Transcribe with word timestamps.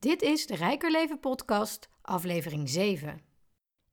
Dit 0.00 0.22
is 0.22 0.46
de 0.46 0.54
Rijker 0.54 0.90
Leven 0.90 1.18
podcast, 1.20 1.88
aflevering 2.02 2.68
7. 2.68 3.20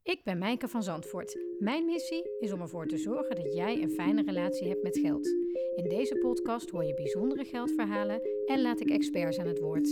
Ik 0.03 0.23
ben 0.23 0.37
Mijke 0.37 0.67
van 0.67 0.83
Zandvoort. 0.83 1.37
Mijn 1.59 1.85
missie 1.85 2.23
is 2.39 2.51
om 2.51 2.61
ervoor 2.61 2.87
te 2.87 2.97
zorgen 2.97 3.35
dat 3.35 3.53
jij 3.53 3.81
een 3.81 3.89
fijne 3.89 4.23
relatie 4.23 4.67
hebt 4.67 4.83
met 4.83 4.97
geld. 4.97 5.27
In 5.75 5.89
deze 5.89 6.15
podcast 6.15 6.69
hoor 6.69 6.83
je 6.83 6.93
bijzondere 6.93 7.45
geldverhalen 7.45 8.21
en 8.45 8.61
laat 8.61 8.79
ik 8.79 8.89
experts 8.89 9.37
aan 9.39 9.47
het 9.47 9.59
woord. 9.59 9.87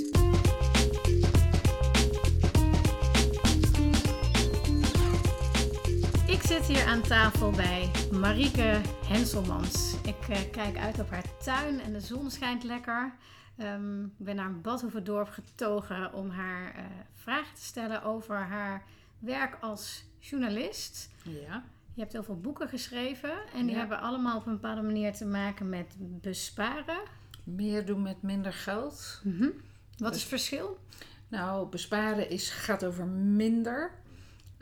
Ik 6.28 6.42
zit 6.42 6.66
hier 6.66 6.86
aan 6.86 7.02
tafel 7.02 7.52
bij 7.52 7.92
Marieke 8.12 8.82
Henselmans. 9.08 9.96
Ik 10.04 10.30
eh, 10.30 10.52
kijk 10.52 10.78
uit 10.78 11.00
op 11.00 11.10
haar 11.10 11.38
tuin 11.44 11.80
en 11.80 11.94
de 11.94 12.00
zon 12.00 12.32
schijnt 12.32 12.64
lekker. 12.64 13.18
Ehm, 13.58 14.04
ik 14.04 14.10
ben 14.18 14.36
naar 14.36 14.60
Badhoevedorp 14.62 15.30
getogen 15.30 16.14
om 16.14 16.30
haar 16.30 16.76
eh, 16.76 16.84
vragen 17.14 17.56
te 17.56 17.64
stellen 17.64 18.04
over 18.04 18.36
haar 18.36 18.84
werk 19.20 19.58
als 19.62 20.04
journalist. 20.20 21.10
Ja. 21.24 21.64
Je 21.94 22.02
hebt 22.02 22.14
heel 22.14 22.24
veel 22.24 22.40
boeken 22.40 22.70
geschreven 22.70 23.34
en 23.54 23.62
die 23.66 23.72
Ja. 23.74 23.80
hebben 23.80 24.00
allemaal 24.00 24.38
op 24.38 24.46
een 24.46 24.54
bepaalde 24.54 24.82
manier 24.82 25.14
te 25.14 25.26
maken 25.26 25.70
met 25.70 25.96
besparen. 25.98 27.00
Meer 27.44 27.86
doen 27.86 28.02
met 28.02 28.22
minder 28.22 28.54
geld. 28.54 29.22
Mhm. 29.24 29.50
Wat 29.98 30.14
is 30.16 30.20
het 30.20 30.30
verschil? 30.30 30.80
Nou, 31.28 31.70
besparen 31.70 32.30
is, 32.30 32.50
gaat 32.50 32.86
over 32.86 33.06
minder. 33.08 33.92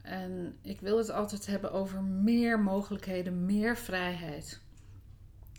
En 0.01 0.57
ik 0.62 0.79
wil 0.81 0.98
het 0.98 1.09
altijd 1.12 1.45
hebben 1.45 1.71
over 1.71 2.01
meer 2.03 2.59
mogelijkheden, 2.59 3.45
meer 3.45 3.77
vrijheid. 3.77 4.62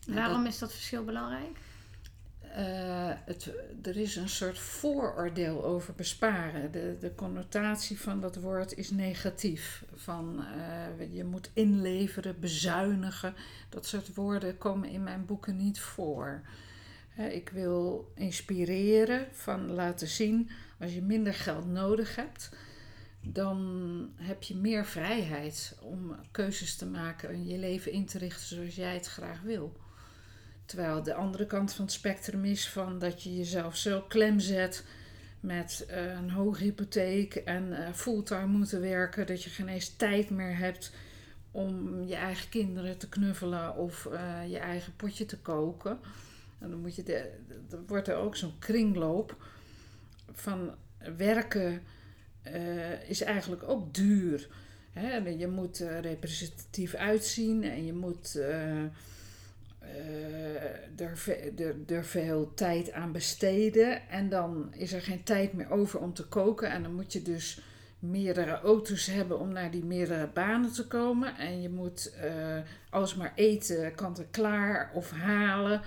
En 0.06 0.14
Waarom 0.14 0.46
is 0.46 0.58
dat 0.58 0.72
verschil 0.72 1.04
belangrijk? 1.04 1.58
Eh, 2.54 3.10
het, 3.24 3.50
er 3.82 3.96
is 3.96 4.16
een 4.16 4.28
soort 4.28 4.58
vooroordeel 4.58 5.64
over 5.64 5.94
besparen. 5.94 6.72
De, 6.72 6.96
de 7.00 7.14
connotatie 7.14 8.00
van 8.00 8.20
dat 8.20 8.36
woord 8.36 8.76
is 8.76 8.90
negatief. 8.90 9.84
Van 9.94 10.44
eh, 10.44 11.14
je 11.14 11.24
moet 11.24 11.50
inleveren, 11.52 12.40
bezuinigen. 12.40 13.34
Dat 13.68 13.86
soort 13.86 14.14
woorden 14.14 14.58
komen 14.58 14.88
in 14.88 15.02
mijn 15.02 15.26
boeken 15.26 15.56
niet 15.56 15.80
voor. 15.80 16.42
Hè, 17.08 17.28
ik 17.28 17.48
wil 17.48 18.12
inspireren, 18.14 19.26
van 19.32 19.70
laten 19.70 20.08
zien 20.08 20.50
als 20.80 20.94
je 20.94 21.02
minder 21.02 21.34
geld 21.34 21.66
nodig 21.66 22.16
hebt, 22.16 22.50
dan 23.20 24.10
heb 24.16 24.42
je 24.42 24.56
meer 24.56 24.86
vrijheid 24.86 25.76
om 25.80 26.16
keuzes 26.30 26.76
te 26.76 26.86
maken 26.86 27.28
en 27.28 27.46
je 27.46 27.58
leven 27.58 27.92
in 27.92 28.06
te 28.06 28.18
richten 28.18 28.46
zoals 28.46 28.74
jij 28.74 28.94
het 28.94 29.06
graag 29.06 29.40
wil. 29.40 29.82
Terwijl 30.64 31.02
de 31.02 31.14
andere 31.14 31.46
kant 31.46 31.72
van 31.72 31.84
het 31.84 31.94
spectrum 31.94 32.44
is 32.44 32.68
van 32.68 32.98
dat 32.98 33.22
je 33.22 33.36
jezelf 33.36 33.76
zo 33.76 34.00
klem 34.08 34.40
zet 34.40 34.84
met 35.40 35.84
eh, 35.88 36.12
een 36.12 36.30
hoge 36.30 36.62
hypotheek 36.62 37.34
en 37.34 37.72
eh, 37.72 37.92
fulltime 37.92 38.46
moeten 38.46 38.80
werken, 38.80 39.26
dat 39.26 39.42
je 39.42 39.50
geen 39.50 39.68
eens 39.68 39.96
tijd 39.96 40.30
meer 40.30 40.56
hebt 40.56 40.92
om 41.50 42.02
je 42.06 42.14
eigen 42.14 42.48
kinderen 42.48 42.98
te 42.98 43.08
knuffelen 43.08 43.76
of 43.76 44.06
eh, 44.06 44.50
je 44.50 44.58
eigen 44.58 44.96
potje 44.96 45.24
te 45.24 45.38
koken. 45.38 45.98
En 46.58 46.70
dan 46.70 46.80
moet 46.80 46.94
je 46.94 47.30
wordt 47.86 48.08
er 48.08 48.16
ook 48.16 48.36
zo'n 48.36 48.58
kringloop 48.58 49.36
van 50.32 50.74
werken 51.16 51.82
is 53.06 53.20
eigenlijk 53.20 53.68
ook 53.68 53.94
duur. 53.94 54.48
Hè? 54.94 55.16
Je 55.16 55.48
moet 55.48 55.80
eh, 55.80 56.00
representatief 56.00 56.94
uitzien 56.94 57.64
en 57.64 57.84
je 57.84 57.92
moet 57.92 58.40
eh, 59.84 61.00
er, 61.00 61.36
er, 61.56 61.76
er 61.86 62.04
veel 62.04 62.54
tijd 62.54 62.92
aan 62.92 63.12
besteden. 63.12 64.08
En 64.08 64.28
dan 64.28 64.74
is 64.74 64.92
er 64.92 65.00
geen 65.00 65.22
tijd 65.22 65.52
meer 65.52 65.70
over 65.70 66.00
om 66.00 66.14
te 66.14 66.26
koken. 66.26 66.70
En 66.70 66.82
dan 66.82 66.94
moet 66.94 67.12
je 67.12 67.22
dus 67.22 67.60
meerdere 67.98 68.60
auto's 68.60 69.06
hebben 69.06 69.38
om 69.38 69.52
naar 69.52 69.70
die 69.70 69.84
meerdere 69.84 70.28
banen 70.28 70.72
te 70.72 70.86
komen. 70.86 71.36
En 71.36 71.62
je 71.62 71.68
moet 71.68 72.12
eh 72.14 72.58
alles 72.90 73.14
maar 73.14 73.32
eten, 73.34 73.94
kant-en-klaar 73.94 74.90
of 74.94 75.10
halen 75.10 75.82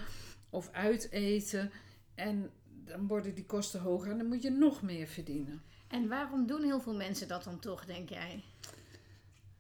of 0.50 0.70
uiteten. 0.72 1.72
En 2.16 2.50
dan 2.86 3.08
worden 3.08 3.36
die 3.36 3.46
kosten 3.46 3.80
hoger 3.80 4.12
en 4.12 4.18
dan 4.18 4.28
moet 4.28 4.44
je 4.44 4.52
nog 4.52 4.82
meer 4.82 5.08
verdienen. 5.08 5.62
En 5.88 6.08
waarom 6.08 6.48
doen 6.48 6.64
heel 6.64 6.82
veel 6.82 6.96
mensen 6.96 7.28
dat 7.28 7.44
dan 7.44 7.60
toch, 7.60 7.86
denk 7.86 8.10
jij? 8.10 8.44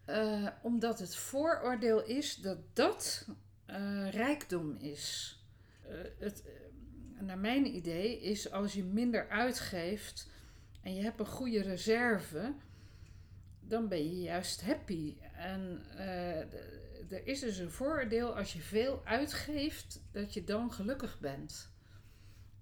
Eh, 0.06 0.48
omdat 0.62 1.00
het 1.00 1.16
vooroordeel 1.16 2.04
is 2.04 2.36
dat 2.36 2.58
dat 2.74 3.28
eh, 3.68 4.10
rijkdom 4.12 4.76
is. 4.76 5.36
Eh, 5.84 5.98
het, 6.20 6.44
eh, 6.44 7.22
naar 7.22 7.38
mijn 7.38 7.76
idee 7.76 8.22
is 8.22 8.52
als 8.52 8.74
je 8.74 8.84
minder 8.84 9.30
uitgeeft 9.30 10.30
en 10.82 10.96
je 10.96 11.02
hebt 11.02 11.20
een 11.20 11.26
goede 11.26 11.62
reserve, 11.62 12.54
dan 13.60 13.88
ben 13.88 14.06
je 14.06 14.22
juist 14.22 14.62
happy. 14.62 15.18
En 15.34 15.86
er 17.10 17.28
is 17.28 17.40
dus 17.40 17.58
een 17.58 17.72
vooroordeel 17.72 18.36
als 18.36 18.54
je 18.54 18.60
veel 18.60 19.06
uitgeeft, 19.06 20.02
dat 20.12 20.34
je 20.34 20.44
dan 20.44 20.72
gelukkig 20.72 21.20
bent. 21.20 21.72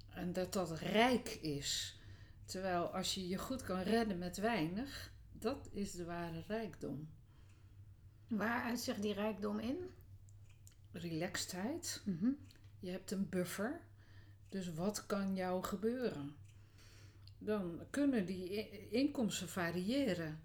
En 0.09 0.33
dat 0.33 0.53
dat 0.53 0.79
rijk 0.79 1.29
is. 1.29 1.99
Terwijl 2.45 2.85
als 2.85 3.13
je 3.13 3.27
je 3.27 3.37
goed 3.37 3.63
kan 3.63 3.81
redden 3.81 4.17
met 4.17 4.37
weinig, 4.37 5.11
dat 5.31 5.69
is 5.71 5.91
de 5.91 6.05
ware 6.05 6.43
rijkdom. 6.47 7.09
Waaruit 8.27 8.79
zich 8.79 8.99
die 8.99 9.13
rijkdom 9.13 9.59
in? 9.59 9.77
Relaxedheid. 10.99 12.01
Mhm. 12.05 12.29
Je 12.79 12.91
hebt 12.91 13.11
een 13.11 13.29
buffer. 13.29 13.81
Dus 14.49 14.73
wat 14.73 15.05
kan 15.05 15.35
jou 15.35 15.63
gebeuren? 15.63 16.35
Dan 17.37 17.79
kunnen 17.89 18.25
die 18.25 18.69
inkomsten 18.89 19.49
variëren. 19.49 20.39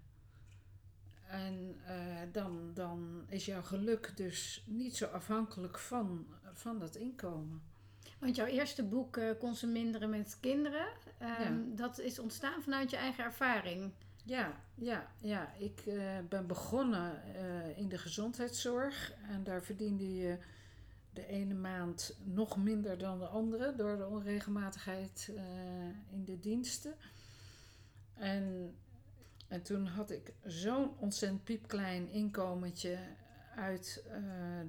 En 1.27 1.75
eh, 1.85 1.95
dan, 2.31 2.71
dan 2.73 3.25
is 3.27 3.45
jouw 3.45 3.61
geluk 3.61 4.17
dus 4.17 4.63
niet 4.67 4.95
zo 4.97 5.05
afhankelijk 5.05 5.79
van, 5.79 6.27
van 6.53 6.79
dat 6.79 6.95
inkomen. 6.95 7.61
Want 8.19 8.35
jouw 8.35 8.45
eerste 8.45 8.83
boek, 8.83 9.17
eh 9.17 9.29
Consuminderen 9.39 10.09
met 10.09 10.37
kinderen, 10.39 10.87
ehm, 11.17 11.41
Ja. 11.41 11.75
dat 11.75 11.99
is 11.99 12.19
ontstaan 12.19 12.61
vanuit 12.61 12.89
je 12.89 12.97
eigen 12.97 13.23
ervaring. 13.23 13.91
Ja, 14.23 14.61
ja, 14.75 15.11
ja. 15.21 15.53
Ik 15.57 15.79
eh, 15.85 16.19
ben 16.29 16.47
begonnen 16.47 17.35
eh, 17.35 17.77
in 17.77 17.89
de 17.89 17.97
gezondheidszorg. 17.97 19.13
En 19.29 19.43
daar 19.43 19.63
verdiende 19.63 20.15
je 20.15 20.37
de 21.13 21.25
ene 21.27 21.53
maand 21.53 22.17
nog 22.23 22.57
minder 22.57 22.97
dan 22.97 23.19
de 23.19 23.25
andere 23.25 23.75
door 23.75 23.97
de 23.97 24.07
onregelmatigheid 24.07 25.31
eh, 25.35 25.43
in 26.11 26.23
de 26.23 26.39
diensten. 26.39 26.95
En, 28.13 28.75
en 29.47 29.61
toen 29.61 29.85
had 29.85 30.11
ik 30.11 30.33
zo'n 30.45 30.91
ontzettend 30.97 31.43
piepklein 31.43 32.09
inkomentje 32.09 32.97
uit 33.55 34.03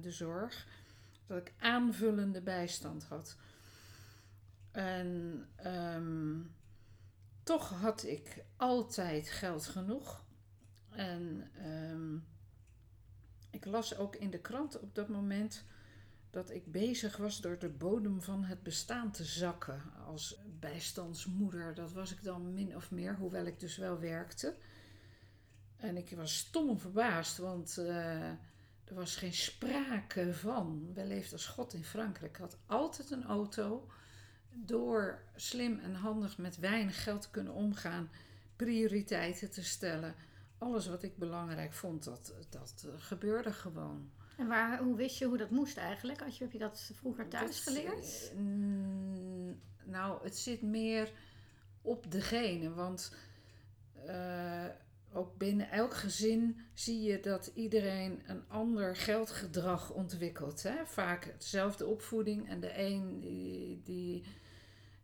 de 0.01 0.11
zorg 0.11 0.67
dat 1.27 1.37
ik 1.37 1.53
aanvullende 1.59 2.41
bijstand 2.41 3.03
had. 3.03 3.37
En 4.71 5.45
ehm, 5.55 6.39
toch 7.43 7.69
had 7.69 8.03
ik 8.03 8.43
altijd 8.55 9.29
geld 9.29 9.65
genoeg. 9.65 10.25
En 10.89 11.51
ehm, 11.57 12.15
ik 13.49 13.65
las 13.65 13.97
ook 13.97 14.15
in 14.15 14.29
de 14.29 14.39
krant 14.39 14.79
op 14.79 14.95
dat 14.95 15.09
moment 15.09 15.65
dat 16.29 16.49
ik 16.49 16.71
bezig 16.71 17.17
was 17.17 17.41
door 17.41 17.59
de 17.59 17.69
bodem 17.69 18.21
van 18.21 18.43
het 18.43 18.63
bestaan 18.63 19.11
te 19.11 19.23
zakken 19.23 19.81
als 20.05 20.39
bijstandsmoeder. 20.59 21.75
Dat 21.75 21.91
was 21.91 22.11
ik 22.11 22.23
dan 22.23 22.53
min 22.53 22.75
of 22.75 22.91
meer, 22.91 23.15
hoewel 23.15 23.45
ik 23.45 23.59
dus 23.59 23.77
wel 23.77 23.99
werkte. 23.99 24.55
En 25.75 25.97
ik 25.97 26.15
was 26.15 26.37
stom 26.37 26.79
verbaasd, 26.79 27.37
want 27.37 27.77
eh, 27.77 28.29
er 28.83 28.93
was 28.93 29.15
geen 29.15 29.33
sprake 29.33 30.33
van. 30.33 30.93
Wel 30.93 31.05
leefde 31.05 31.31
als 31.31 31.45
God 31.45 31.73
in 31.73 31.83
Frankrijk. 31.83 32.37
Had 32.37 32.57
altijd 32.65 33.11
een 33.11 33.25
auto. 33.25 33.87
Door 34.55 35.23
slim 35.35 35.79
en 35.79 35.95
handig 35.95 36.37
met 36.37 36.57
weinig 36.57 37.03
geld 37.03 37.21
te 37.21 37.29
kunnen 37.29 37.53
omgaan, 37.53 38.09
prioriteiten 38.55 39.51
te 39.51 39.63
stellen. 39.63 40.15
Alles 40.57 40.87
wat 40.87 41.03
ik 41.03 41.17
belangrijk 41.17 41.73
vond, 41.73 42.03
dat, 42.03 42.33
dat 42.49 42.87
gebeurde 42.97 43.53
gewoon. 43.53 44.11
En 44.37 44.47
waar, 44.47 44.79
hoe 44.79 44.95
wist 44.95 45.17
je 45.17 45.25
hoe 45.25 45.37
dat 45.37 45.49
moest 45.49 45.77
eigenlijk? 45.77 46.29
Je, 46.29 46.43
heb 46.43 46.51
je 46.51 46.59
dat 46.59 46.91
vroeger 46.93 47.27
thuis 47.27 47.63
Dat, 47.65 47.73
geleerd? 47.73 48.31
eh, 48.31 48.37
mm, 48.37 49.59
nou, 49.83 50.23
het 50.23 50.37
zit 50.37 50.61
meer 50.61 51.11
op 51.81 52.11
degene. 52.11 52.73
Want 52.73 53.15
eh, 54.05 54.65
ook 55.13 55.37
binnen 55.37 55.69
elk 55.71 55.93
gezin 55.93 56.59
zie 56.73 57.01
je 57.01 57.19
dat 57.19 57.51
iedereen 57.53 58.21
een 58.25 58.43
ander 58.47 58.95
geldgedrag 58.95 59.91
ontwikkelt. 59.91 60.63
Hè? 60.63 60.85
Vaak 60.85 61.33
dezelfde 61.37 61.85
opvoeding 61.85 62.49
en 62.49 62.59
de 62.59 62.79
een 62.79 63.19
die, 63.19 63.81
die, 63.83 64.23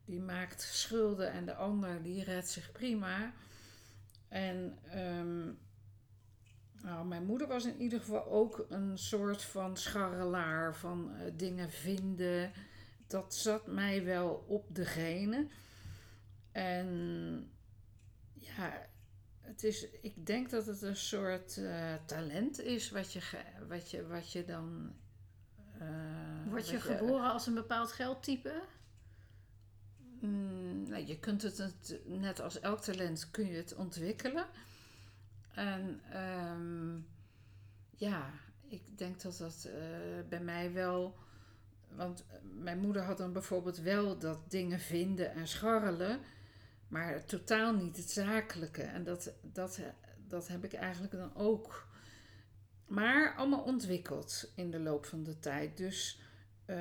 die 0.09 0.21
maakt 0.21 0.61
schulden 0.61 1.31
en 1.31 1.45
de 1.45 1.53
ander 1.53 2.03
die 2.03 2.23
redt 2.23 2.49
zich 2.49 2.71
prima. 2.71 3.33
En 4.27 4.77
ehm, 4.91 5.45
nou, 6.81 7.05
mijn 7.07 7.25
moeder 7.25 7.47
was 7.47 7.65
in 7.65 7.81
ieder 7.81 7.99
geval 7.99 8.25
ook 8.25 8.65
een 8.69 8.97
soort 8.97 9.43
van 9.43 9.77
scharrelaar 9.77 10.75
van 10.75 11.15
eh, 11.15 11.31
dingen 11.35 11.69
vinden. 11.69 12.51
Dat 13.07 13.35
zat 13.35 13.67
mij 13.67 14.03
wel 14.03 14.45
op 14.47 14.75
de 14.75 14.85
genen. 14.85 15.51
En 16.51 17.51
ja, 18.33 18.87
het 19.41 19.63
is, 19.63 19.89
ik 20.01 20.25
denk 20.25 20.49
dat 20.49 20.65
het 20.65 20.81
een 20.81 20.95
soort 20.95 21.57
uh, 21.57 21.93
talent 22.05 22.61
is 22.61 22.89
wat 22.89 23.13
je, 23.13 23.21
wat 23.67 23.91
je, 23.91 24.07
wat 24.07 24.31
je 24.31 24.45
dan. 24.45 24.93
Uh, 25.81 26.49
Word 26.49 26.69
je 26.69 26.79
geboren 26.79 27.31
als 27.31 27.47
een 27.47 27.53
bepaald 27.53 27.91
geldtype? 27.91 28.61
Mm, 30.19 30.89
nou, 30.89 31.05
je 31.05 31.19
kunt 31.19 31.41
het, 31.41 31.99
net 32.05 32.39
als 32.39 32.59
elk 32.59 32.81
talent, 32.81 33.31
kun 33.31 33.45
je 33.45 33.55
het 33.55 33.75
ontwikkelen. 33.75 34.45
En 35.53 36.01
um, 36.15 37.07
ja, 37.95 38.31
ik 38.67 38.97
denk 38.97 39.21
dat 39.21 39.37
dat 39.37 39.67
uh, 39.67 39.73
bij 40.29 40.41
mij 40.41 40.73
wel. 40.73 41.17
Want 41.95 42.25
mijn 42.41 42.79
moeder 42.79 43.01
had 43.01 43.17
dan 43.17 43.33
bijvoorbeeld 43.33 43.77
wel 43.77 44.17
dat 44.17 44.51
dingen 44.51 44.79
vinden 44.79 45.33
en 45.33 45.47
scharrelen, 45.47 46.19
maar 46.87 47.25
totaal 47.25 47.73
niet 47.73 47.97
het 47.97 48.11
zakelijke. 48.11 48.81
En 48.81 49.03
dat, 49.03 49.31
dat, 49.41 49.79
dat 50.27 50.47
heb 50.47 50.63
ik 50.63 50.73
eigenlijk 50.73 51.13
dan 51.13 51.35
ook. 51.35 51.87
Maar 52.87 53.35
allemaal 53.35 53.63
ontwikkeld 53.63 54.51
in 54.55 54.71
de 54.71 54.79
loop 54.79 55.05
van 55.05 55.23
de 55.23 55.39
tijd. 55.39 55.77
Dus 55.77 56.19
uh, 56.65 56.75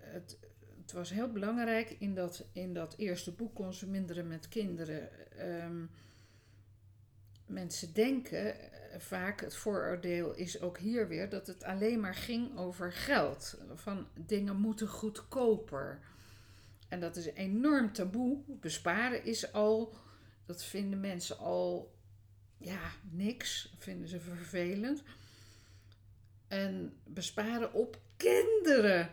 het, 0.00 0.38
het 0.86 0.94
was 0.94 1.10
heel 1.10 1.32
belangrijk 1.32 1.96
in 1.98 2.14
dat, 2.14 2.44
in 2.52 2.74
dat 2.74 2.94
eerste 2.96 3.32
boek 3.32 3.54
Consuminderen 3.54 4.28
met 4.28 4.48
kinderen. 4.48 5.08
Um, 5.64 5.90
mensen 7.46 7.92
denken 7.92 8.60
eh, 8.60 9.00
vaak, 9.00 9.40
het 9.40 9.56
vooroordeel 9.56 10.34
is 10.34 10.60
ook 10.60 10.78
hier 10.78 11.08
weer, 11.08 11.28
dat 11.28 11.46
het 11.46 11.64
alleen 11.64 12.00
maar 12.00 12.14
ging 12.14 12.58
over 12.58 12.92
geld. 12.92 13.58
Van 13.74 14.06
dingen 14.14 14.56
moeten 14.56 14.88
goedkoper. 14.88 16.00
En 16.88 17.00
dat 17.00 17.16
is 17.16 17.26
enorm 17.26 17.92
taboe. 17.92 18.38
Besparen 18.46 19.24
is 19.24 19.52
al, 19.52 19.94
dat 20.44 20.64
vinden 20.64 21.00
mensen 21.00 21.38
al, 21.38 21.94
ja, 22.58 22.90
niks. 23.10 23.74
Vinden 23.78 24.08
ze 24.08 24.20
vervelend. 24.20 25.02
En 26.48 26.96
besparen 27.04 27.72
op 27.72 28.00
kinderen 28.16 29.10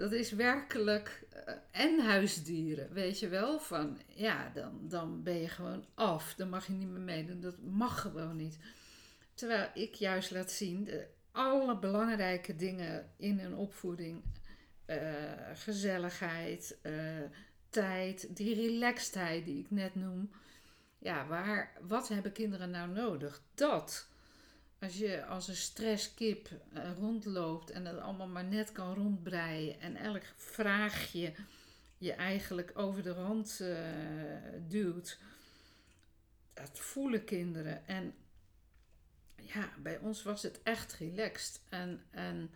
dat 0.00 0.12
is 0.12 0.32
werkelijk. 0.32 1.26
Uh, 1.32 1.54
en 1.70 2.00
huisdieren, 2.00 2.92
weet 2.92 3.20
je 3.20 3.28
wel? 3.28 3.58
Van 3.58 4.00
ja, 4.06 4.50
dan, 4.54 4.78
dan 4.88 5.22
ben 5.22 5.40
je 5.40 5.48
gewoon 5.48 5.84
af. 5.94 6.34
Dan 6.34 6.48
mag 6.48 6.66
je 6.66 6.72
niet 6.72 6.88
meer 6.88 7.00
meedoen. 7.00 7.40
Dat 7.40 7.62
mag 7.62 8.00
gewoon 8.00 8.36
niet. 8.36 8.58
Terwijl 9.34 9.68
ik 9.74 9.94
juist 9.94 10.30
laat 10.30 10.50
zien 10.50 10.84
de 10.84 11.06
alle 11.32 11.78
belangrijke 11.78 12.56
dingen 12.56 13.10
in 13.16 13.38
een 13.38 13.54
opvoeding: 13.54 14.22
uh, 14.86 14.96
gezelligheid, 15.54 16.78
uh, 16.82 16.92
tijd, 17.70 18.36
die 18.36 18.54
relaxedheid 18.54 19.44
die 19.44 19.58
ik 19.58 19.70
net 19.70 19.94
noem. 19.94 20.30
Ja, 20.98 21.26
waar, 21.26 21.72
wat 21.80 22.08
hebben 22.08 22.32
kinderen 22.32 22.70
nou 22.70 22.90
nodig? 22.90 23.42
Dat 23.54 24.09
als 24.80 24.96
je 24.96 25.24
als 25.24 25.48
een 25.48 25.56
stresskip 25.56 26.50
uh, 26.74 26.90
rondloopt 26.98 27.70
en 27.70 27.86
het 27.86 27.98
allemaal 27.98 28.28
maar 28.28 28.44
net 28.44 28.72
kan 28.72 28.94
rondbreien 28.94 29.80
en 29.80 29.96
elk 29.96 30.22
vraagje 30.36 31.32
je 31.98 32.12
eigenlijk 32.12 32.72
over 32.74 33.02
de 33.02 33.12
rand 33.12 33.58
uh, 33.62 33.78
duwt, 34.68 35.18
dat 36.54 36.78
voelen 36.78 37.24
kinderen. 37.24 37.86
En 37.86 38.14
ja, 39.36 39.68
bij 39.78 39.98
ons 39.98 40.22
was 40.22 40.42
het 40.42 40.62
echt 40.62 40.92
relaxed. 40.92 41.60
En, 41.68 42.02
en 42.10 42.50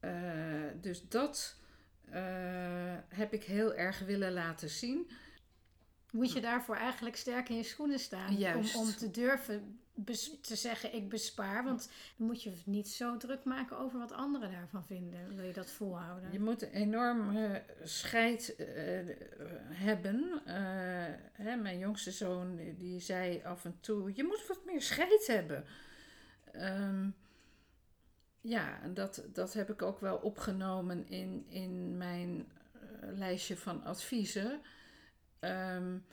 uh, 0.00 0.80
dus 0.80 1.08
dat 1.08 1.56
heb 3.08 3.32
ik 3.32 3.44
heel 3.44 3.74
erg 3.74 3.98
willen 3.98 4.32
laten 4.32 4.68
zien. 4.68 5.10
Moet 6.10 6.32
je 6.32 6.40
daarvoor 6.40 6.76
eigenlijk 6.76 7.16
sterk 7.16 7.48
in 7.48 7.56
je 7.56 7.62
schoenen 7.62 7.98
staan 7.98 8.36
om, 8.36 8.66
om 8.74 8.90
te 8.96 9.10
durven 9.10 9.80
te 10.40 10.56
zeggen 10.56 10.94
ik 10.94 11.08
bespaar. 11.08 11.64
Want 11.64 11.90
dan 12.16 12.26
moet 12.26 12.42
je 12.42 12.52
niet 12.64 12.88
zo 12.88 13.16
druk 13.16 13.44
maken 13.44 13.78
over 13.78 13.98
wat 13.98 14.12
anderen 14.12 14.50
daarvan 14.50 14.84
vinden. 14.84 15.36
Wil 15.36 15.44
je 15.44 15.52
dat 15.52 15.70
volhouden? 15.70 16.32
Je 16.32 16.40
moet 16.40 16.62
een 16.62 16.72
enorm 16.72 17.36
scheid 17.82 18.54
uh, 18.58 18.66
hebben. 19.70 20.42
Uh, 20.46 20.54
hè, 21.32 21.56
mijn 21.56 21.78
jongste 21.78 22.10
zoon 22.10 22.60
die 22.78 23.00
zei 23.00 23.42
af 23.44 23.64
en 23.64 23.76
toe: 23.80 24.12
Je 24.14 24.24
moet 24.24 24.46
wat 24.46 24.64
meer 24.64 24.82
scheid 24.82 25.26
hebben. 25.26 25.64
Um, 26.54 27.14
ja, 28.40 28.80
dat, 28.94 29.24
dat 29.32 29.52
heb 29.52 29.70
ik 29.70 29.82
ook 29.82 30.00
wel 30.00 30.16
opgenomen 30.16 31.08
in, 31.08 31.46
in 31.48 31.96
mijn 31.96 32.52
uh, 32.74 33.18
lijstje 33.18 33.56
van 33.56 33.84
adviezen. 33.84 34.60
Um, 35.40 36.04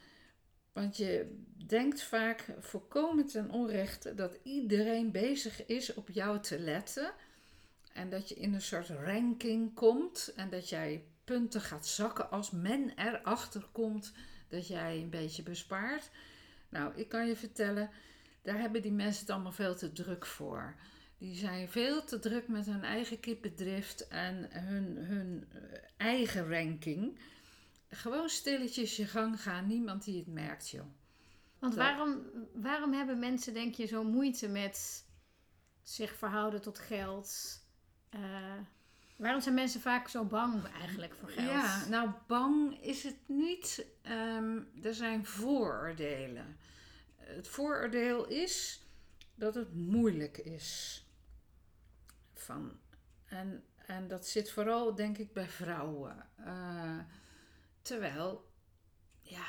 want 0.75 0.97
je 0.97 1.37
denkt 1.67 2.03
vaak 2.03 2.45
voorkomen 2.59 3.25
ten 3.25 3.51
onrechte 3.51 4.15
dat 4.15 4.37
iedereen 4.43 5.11
bezig 5.11 5.65
is 5.65 5.93
op 5.93 6.09
jou 6.09 6.39
te 6.39 6.59
letten. 6.59 7.13
En 7.93 8.09
dat 8.09 8.29
je 8.29 8.35
in 8.35 8.53
een 8.53 8.61
soort 8.61 8.89
ranking 8.89 9.73
komt 9.73 10.33
en 10.35 10.49
dat 10.49 10.69
jij 10.69 11.03
punten 11.23 11.61
gaat 11.61 11.87
zakken 11.87 12.31
als 12.31 12.51
men 12.51 12.91
erachter 12.95 13.67
komt 13.71 14.13
dat 14.47 14.67
jij 14.67 14.97
een 14.97 15.09
beetje 15.09 15.43
bespaart. 15.43 16.09
Nou, 16.69 16.95
ik 16.95 17.09
kan 17.09 17.27
je 17.27 17.35
vertellen, 17.35 17.89
daar 18.41 18.59
hebben 18.59 18.81
die 18.81 18.91
mensen 18.91 19.21
het 19.21 19.29
allemaal 19.29 19.51
veel 19.51 19.75
te 19.75 19.91
druk 19.91 20.25
voor. 20.25 20.75
Die 21.17 21.35
zijn 21.35 21.69
veel 21.69 22.03
te 22.03 22.19
druk 22.19 22.47
met 22.47 22.65
hun 22.65 22.83
eigen 22.83 23.19
kippendrift 23.19 24.07
en 24.07 24.47
hun, 24.49 24.97
hun 24.97 25.47
eigen 25.97 26.49
ranking. 26.49 27.19
Gewoon 27.89 28.29
stilletjes 28.29 28.95
je 28.95 29.05
gang 29.05 29.41
gaan, 29.41 29.67
niemand 29.67 30.03
die 30.03 30.17
het 30.17 30.27
merkt, 30.27 30.69
joh. 30.69 30.85
Want 31.59 31.75
waarom, 31.75 32.21
waarom 32.53 32.93
hebben 32.93 33.19
mensen, 33.19 33.53
denk 33.53 33.75
je, 33.75 33.85
zo 33.85 34.03
moeite 34.03 34.47
met 34.47 35.05
zich 35.81 36.15
verhouden 36.15 36.61
tot 36.61 36.79
geld? 36.79 37.59
Uh, 38.15 38.53
waarom 39.15 39.41
zijn 39.41 39.55
mensen 39.55 39.81
vaak 39.81 40.07
zo 40.07 40.23
bang 40.23 40.63
eigenlijk 40.79 41.13
voor 41.13 41.29
geld? 41.29 41.47
Ja, 41.47 41.87
nou, 41.87 42.09
bang 42.27 42.81
is 42.83 43.03
het 43.03 43.17
niet. 43.25 43.85
Um, 44.03 44.69
er 44.83 44.93
zijn 44.93 45.25
vooroordelen. 45.25 46.57
Het 47.15 47.47
vooroordeel 47.47 48.27
is 48.27 48.83
dat 49.35 49.55
het 49.55 49.73
moeilijk 49.73 50.37
is. 50.37 50.99
Van, 52.33 52.79
en, 53.25 53.63
en 53.85 54.07
dat 54.07 54.27
zit 54.27 54.51
vooral, 54.51 54.95
denk 54.95 55.17
ik, 55.17 55.33
bij 55.33 55.49
vrouwen. 55.49 56.29
Uh, 56.39 56.99
Terwijl, 57.85 58.51
ja, 59.21 59.45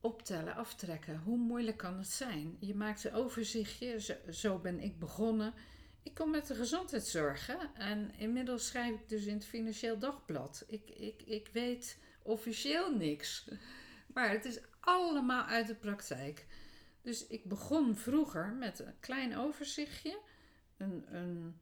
optellen, 0.00 0.54
aftrekken, 0.54 1.18
hoe 1.18 1.38
moeilijk 1.38 1.76
kan 1.76 1.98
het 1.98 2.08
zijn? 2.08 2.56
Je 2.60 2.74
maakt 2.74 3.04
een 3.04 3.12
overzichtje, 3.12 4.16
zo, 4.30 4.58
ben 4.58 4.80
ik 4.80 4.98
begonnen. 4.98 5.54
Ik 6.02 6.14
kom 6.14 6.30
met 6.30 6.46
de 6.46 6.54
gezondheidszorg 6.54 7.48
en 7.74 8.14
inmiddels 8.16 8.66
schrijf 8.66 9.00
ik 9.00 9.08
dus 9.08 9.24
in 9.24 9.34
het 9.34 9.44
Financieel 9.44 9.98
Dagblad. 9.98 10.64
Ik, 10.66 10.90
ik, 10.90 11.22
ik 11.22 11.48
weet 11.52 11.98
officieel 12.22 12.96
niks, 12.96 13.50
maar 14.14 14.30
het 14.30 14.44
is 14.44 14.60
allemaal 14.80 15.44
uit 15.44 15.66
de 15.66 15.74
praktijk. 15.74 16.46
Dus 17.02 17.26
ik 17.26 17.44
begon 17.44 17.96
vroeger 17.96 18.52
met 18.52 18.78
een 18.78 18.98
klein 19.00 19.36
overzichtje, 19.36 20.20
een, 20.76 21.14
een 21.14 21.58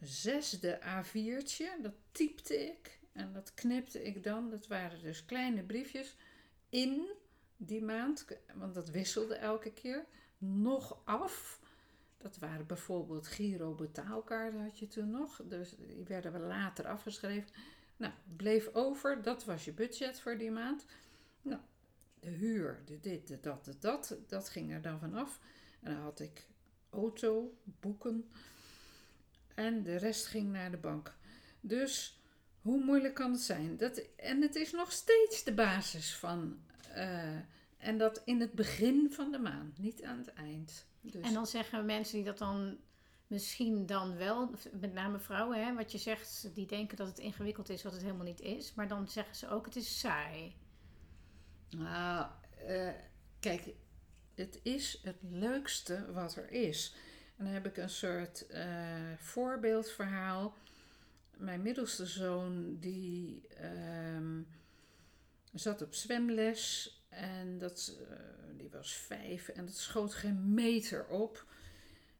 zesde 0.00 0.80
A4'tje, 0.82 1.82
dat 1.82 1.94
typte 2.12 2.66
ik. 2.66 2.95
En 3.16 3.32
dat 3.32 3.54
knipte 3.54 4.02
ik 4.02 4.22
dan, 4.22 4.50
dat 4.50 4.66
waren 4.66 5.02
dus 5.02 5.24
kleine 5.24 5.62
briefjes, 5.62 6.16
in 6.68 7.06
die 7.56 7.82
maand, 7.82 8.26
want 8.54 8.74
dat 8.74 8.90
wisselde 8.90 9.34
elke 9.34 9.72
keer, 9.72 10.04
nog 10.38 10.98
af. 11.04 11.60
Dat 12.18 12.38
waren 12.38 12.66
bijvoorbeeld 12.66 13.26
Giro 13.26 13.74
betaalkaarten 13.74 14.62
had 14.62 14.78
je 14.78 14.86
toen 14.86 15.10
nog, 15.10 15.40
dus 15.44 15.76
die 15.76 16.04
werden 16.04 16.32
we 16.32 16.38
later 16.38 16.86
afgeschreven. 16.86 17.50
Nou, 17.96 18.12
bleef 18.36 18.74
over, 18.74 19.22
dat 19.22 19.44
was 19.44 19.64
je 19.64 19.72
budget 19.72 20.20
voor 20.20 20.38
die 20.38 20.50
maand. 20.50 20.84
Nou, 21.42 21.60
de 22.20 22.30
huur, 22.30 22.82
de 22.84 23.00
dit, 23.00 23.28
de 23.28 23.40
dat, 23.40 23.64
de 23.64 23.78
dat, 23.78 24.16
dat 24.26 24.48
ging 24.48 24.72
er 24.72 24.82
dan 24.82 24.98
vanaf. 24.98 25.40
En 25.80 25.92
dan 25.92 26.02
had 26.02 26.20
ik 26.20 26.46
auto, 26.90 27.56
boeken 27.64 28.30
en 29.54 29.82
de 29.82 29.96
rest 29.96 30.26
ging 30.26 30.52
naar 30.52 30.70
de 30.70 30.76
bank. 30.76 31.14
Dus 31.60 32.20
hoe 32.66 32.84
moeilijk 32.84 33.14
kan 33.14 33.32
het 33.32 33.40
zijn? 33.40 33.76
Dat, 33.76 34.02
en 34.16 34.42
het 34.42 34.54
is 34.54 34.72
nog 34.72 34.92
steeds 34.92 35.44
de 35.44 35.54
basis 35.54 36.14
van. 36.14 36.58
Uh, 36.96 37.36
en 37.78 37.98
dat 37.98 38.22
in 38.24 38.40
het 38.40 38.52
begin 38.52 39.12
van 39.12 39.32
de 39.32 39.38
maand, 39.38 39.78
niet 39.78 40.02
aan 40.02 40.18
het 40.18 40.32
eind. 40.32 40.86
Dus. 41.00 41.22
En 41.22 41.34
dan 41.34 41.46
zeggen 41.46 41.84
mensen 41.84 42.16
die 42.16 42.24
dat 42.24 42.38
dan 42.38 42.78
misschien 43.26 43.86
dan 43.86 44.16
wel, 44.16 44.50
met 44.80 44.92
name 44.92 45.18
vrouwen, 45.18 45.64
hè, 45.64 45.74
wat 45.74 45.92
je 45.92 45.98
zegt, 45.98 46.50
die 46.54 46.66
denken 46.66 46.96
dat 46.96 47.06
het 47.06 47.18
ingewikkeld 47.18 47.68
is, 47.68 47.82
wat 47.82 47.92
het 47.92 48.02
helemaal 48.02 48.26
niet 48.26 48.40
is. 48.40 48.74
Maar 48.74 48.88
dan 48.88 49.08
zeggen 49.08 49.36
ze 49.36 49.48
ook, 49.48 49.64
het 49.64 49.76
is 49.76 49.98
saai. 49.98 50.56
Nou, 51.70 52.26
uh, 52.68 52.90
kijk, 53.40 53.74
het 54.34 54.60
is 54.62 55.00
het 55.02 55.16
leukste 55.20 56.12
wat 56.12 56.36
er 56.36 56.50
is. 56.50 56.94
En 57.36 57.44
dan 57.44 57.54
heb 57.54 57.66
ik 57.66 57.76
een 57.76 57.90
soort 57.90 58.46
uh, 58.50 58.66
voorbeeldverhaal 59.18 60.54
mijn 61.36 61.62
middelste 61.62 62.06
zoon 62.06 62.76
die 62.80 63.48
um, 64.16 64.46
zat 65.52 65.82
op 65.82 65.94
zwemles 65.94 66.90
En 67.08 67.58
dat, 67.58 67.98
uh, 68.00 68.16
die 68.56 68.70
was 68.70 68.94
vijf 68.94 69.48
en 69.48 69.66
dat 69.66 69.76
schoot 69.76 70.14
geen 70.14 70.54
meter 70.54 71.06
op. 71.06 71.44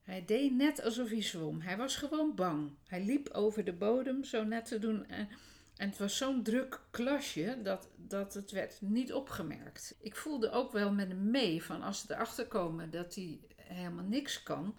Hij 0.03 0.25
deed 0.25 0.53
net 0.53 0.83
alsof 0.83 1.09
hij 1.09 1.23
zwom. 1.23 1.61
Hij 1.61 1.77
was 1.77 1.97
gewoon 1.97 2.35
bang. 2.35 2.71
Hij 2.87 3.05
liep 3.05 3.29
over 3.29 3.65
de 3.65 3.73
bodem 3.73 4.25
zo 4.25 4.45
net 4.45 4.65
te 4.65 4.79
doen. 4.79 5.07
En, 5.07 5.29
en 5.77 5.89
het 5.89 5.99
was 5.99 6.17
zo'n 6.17 6.43
druk 6.43 6.81
klasje 6.91 7.59
dat, 7.63 7.89
dat 7.97 8.35
het 8.35 8.51
werd 8.51 8.81
niet 8.81 9.13
opgemerkt. 9.13 9.97
Ik 10.01 10.17
voelde 10.17 10.51
ook 10.51 10.73
wel 10.73 10.93
met 10.93 11.09
hem 11.09 11.31
mee 11.31 11.63
van 11.63 11.83
als 11.83 12.01
ze 12.01 12.13
erachter 12.13 12.47
komen 12.47 12.91
dat 12.91 13.15
hij 13.15 13.41
helemaal 13.57 14.05
niks 14.05 14.43
kan. 14.43 14.77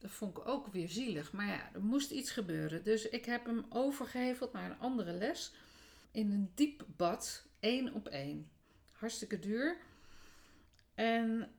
Dat 0.00 0.10
vond 0.10 0.36
ik 0.36 0.48
ook 0.48 0.66
weer 0.66 0.88
zielig. 0.88 1.32
Maar 1.32 1.46
ja, 1.46 1.70
er 1.72 1.82
moest 1.82 2.10
iets 2.10 2.30
gebeuren. 2.30 2.84
Dus 2.84 3.08
ik 3.08 3.24
heb 3.24 3.46
hem 3.46 3.64
overgeheveld 3.68 4.52
naar 4.52 4.70
een 4.70 4.78
andere 4.78 5.12
les. 5.12 5.52
In 6.10 6.32
een 6.32 6.50
diep 6.54 6.84
bad, 6.96 7.46
één 7.60 7.94
op 7.94 8.08
één. 8.08 8.50
Hartstikke 8.92 9.38
duur. 9.38 9.76
En 10.94 11.50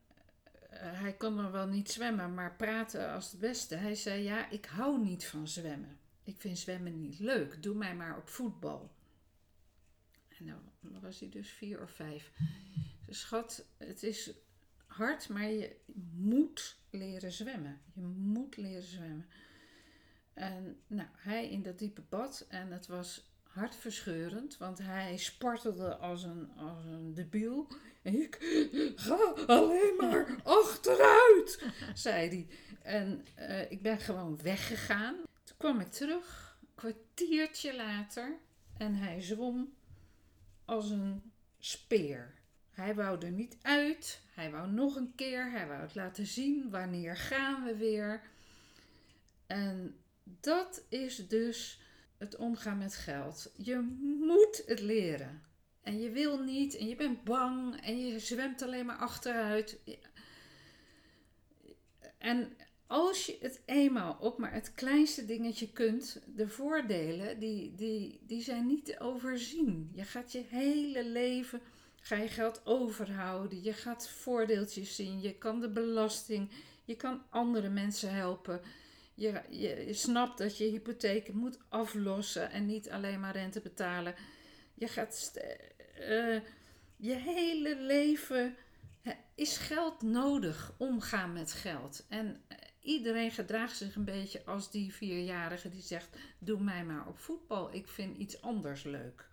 eh, 0.69 1.00
hij 1.01 1.13
kon 1.13 1.36
nog 1.36 1.51
wel 1.51 1.67
niet 1.67 1.91
zwemmen, 1.91 2.33
maar 2.33 2.55
praten 2.55 3.13
als 3.13 3.31
het 3.31 3.39
beste. 3.39 3.75
Hij 3.75 3.95
zei: 3.95 4.24
Ja, 4.24 4.50
ik 4.50 4.65
hou 4.65 5.00
niet 5.00 5.25
van 5.25 5.48
zwemmen. 5.48 6.00
Ik 6.24 6.36
vind 6.38 6.57
zwemmen 6.57 7.00
niet 7.00 7.19
leuk. 7.19 7.63
Doe 7.63 7.75
mij 7.75 7.95
maar 7.95 8.17
op 8.17 8.29
voetbal. 8.29 8.91
En 10.81 10.89
dan 10.91 11.01
was 11.01 11.19
hij 11.19 11.29
dus 11.29 11.50
vier 11.50 11.81
of 11.81 11.91
vijf. 11.91 12.31
Schat, 13.10 13.65
het 13.77 14.03
is 14.03 14.31
hard, 14.91 15.29
maar 15.29 15.50
je 15.50 15.75
moet 16.13 16.77
leren 16.89 17.31
zwemmen. 17.31 17.81
Je 17.93 18.01
moet 18.01 18.57
leren 18.57 18.83
zwemmen. 18.83 19.25
En 20.33 20.79
nou, 20.88 21.07
hij 21.12 21.50
in 21.50 21.62
dat 21.62 21.79
diepe 21.79 22.01
bad 22.10 22.45
en 22.50 22.71
het 22.71 22.88
was 22.88 23.31
hartverscheurend, 23.43 24.57
want 24.57 24.77
hij 24.77 25.17
spartelde 25.17 25.95
als 25.95 26.24
een, 26.24 26.51
als 26.55 26.86
een 26.86 27.13
debiel. 27.13 27.67
Ik 28.01 28.38
ga 28.95 29.33
alleen 29.48 29.95
maar 29.98 30.36
achteruit, 30.43 31.65
zei 31.93 32.27
hij. 32.29 32.48
En 32.81 33.25
uh, 33.39 33.71
ik 33.71 33.81
ben 33.81 34.00
gewoon 34.00 34.41
weggegaan. 34.41 35.15
Toen 35.43 35.57
kwam 35.57 35.79
ik 35.79 35.91
terug, 35.91 36.57
een 36.62 36.75
kwartiertje 36.75 37.75
later, 37.75 38.38
en 38.77 38.95
hij 38.95 39.21
zwom 39.21 39.74
als 40.65 40.89
een 40.89 41.31
speer. 41.60 42.40
Hij 42.72 42.96
wou 42.96 43.25
er 43.25 43.32
niet 43.32 43.58
uit, 43.62 44.22
hij 44.34 44.51
wou 44.51 44.72
nog 44.72 44.96
een 44.96 45.13
keer, 45.16 45.51
hij 45.51 45.68
wou 45.68 45.82
het 45.82 45.96
laten 45.96 46.25
zien, 46.25 46.70
wanneer 46.70 47.18
gaan 47.18 47.63
we 47.63 47.75
weer. 47.75 48.22
En 49.48 49.96
dat 50.24 50.84
is 50.90 51.28
dus 51.28 51.82
het 52.18 52.36
omgaan 52.36 52.78
met 52.78 52.96
geld. 52.96 53.51
Je 53.58 53.78
moet 54.20 54.63
het 54.66 54.82
leren. 54.82 55.42
En 55.82 56.00
je 56.00 56.10
wil 56.10 56.40
niet 56.40 56.75
en 56.75 56.88
je 56.88 56.96
bent 56.96 57.24
bang 57.24 57.82
en 57.82 58.08
je 58.08 58.20
zwemt 58.20 58.62
alleen 58.62 58.86
maar 58.86 58.98
achteruit. 58.98 59.80
En 62.18 62.58
als 62.88 63.25
je 63.25 63.38
het 63.40 63.62
eenmaal 63.66 64.18
op 64.20 64.38
maar 64.38 64.54
het 64.54 64.74
kleinste 64.74 65.25
dingetje 65.25 65.72
kunt, 65.72 66.22
de 66.36 66.48
voordelen, 66.48 67.40
die, 67.40 67.75
die, 67.75 68.20
die 68.28 68.42
zijn 68.42 68.68
niet 68.68 68.86
te 68.86 69.00
overzien. 69.00 69.92
Je 69.94 70.04
gaat 70.04 70.32
je 70.32 70.44
hele 70.50 71.06
leven, 71.06 71.62
ga 72.01 72.15
je 72.15 72.27
geld 72.27 72.62
overhouden. 72.65 73.63
Je 73.63 73.74
gaat 73.74 74.10
voordeeltjes 74.10 74.96
zien. 74.96 75.22
Je 75.22 75.38
kan 75.38 75.60
de 75.60 75.70
belasting, 75.70 76.51
je 76.84 76.96
kan 76.96 77.24
andere 77.29 77.70
mensen 77.70 78.13
helpen. 78.13 78.62
Je, 79.13 79.41
je, 79.50 79.93
snapt 79.93 80.38
dat 80.38 80.58
je 80.58 80.63
hypotheek 80.63 81.34
moet 81.34 81.60
aflossen 81.70 82.51
en 82.51 82.65
niet 82.65 82.89
alleen 82.89 83.20
maar 83.20 83.36
rente 83.36 83.62
betalen. 83.62 84.15
Je 84.74 84.88
gaat 84.88 85.31
uh, 86.00 86.41
je 86.96 87.13
hele 87.15 87.75
leven 87.75 88.55
is 89.36 89.58
geld 89.58 90.01
nodig, 90.01 90.74
omgaan 90.77 91.34
met 91.34 91.53
geld. 91.53 92.05
En 92.10 92.41
eh, 92.48 92.58
iedereen 92.81 93.31
gedraagt 93.31 93.77
zich 93.77 93.96
een 93.96 94.05
beetje 94.05 94.46
als 94.46 94.72
die 94.72 94.93
vierjarige 94.93 95.70
die 95.70 95.81
zegt: 95.81 96.17
Doe 96.39 96.63
mij 96.63 96.86
maar 96.86 97.08
op 97.08 97.20
voetbal, 97.20 97.74
ik 97.74 97.88
vind 97.88 98.17
iets 98.17 98.41
anders 98.41 98.84
leuk. 98.84 99.29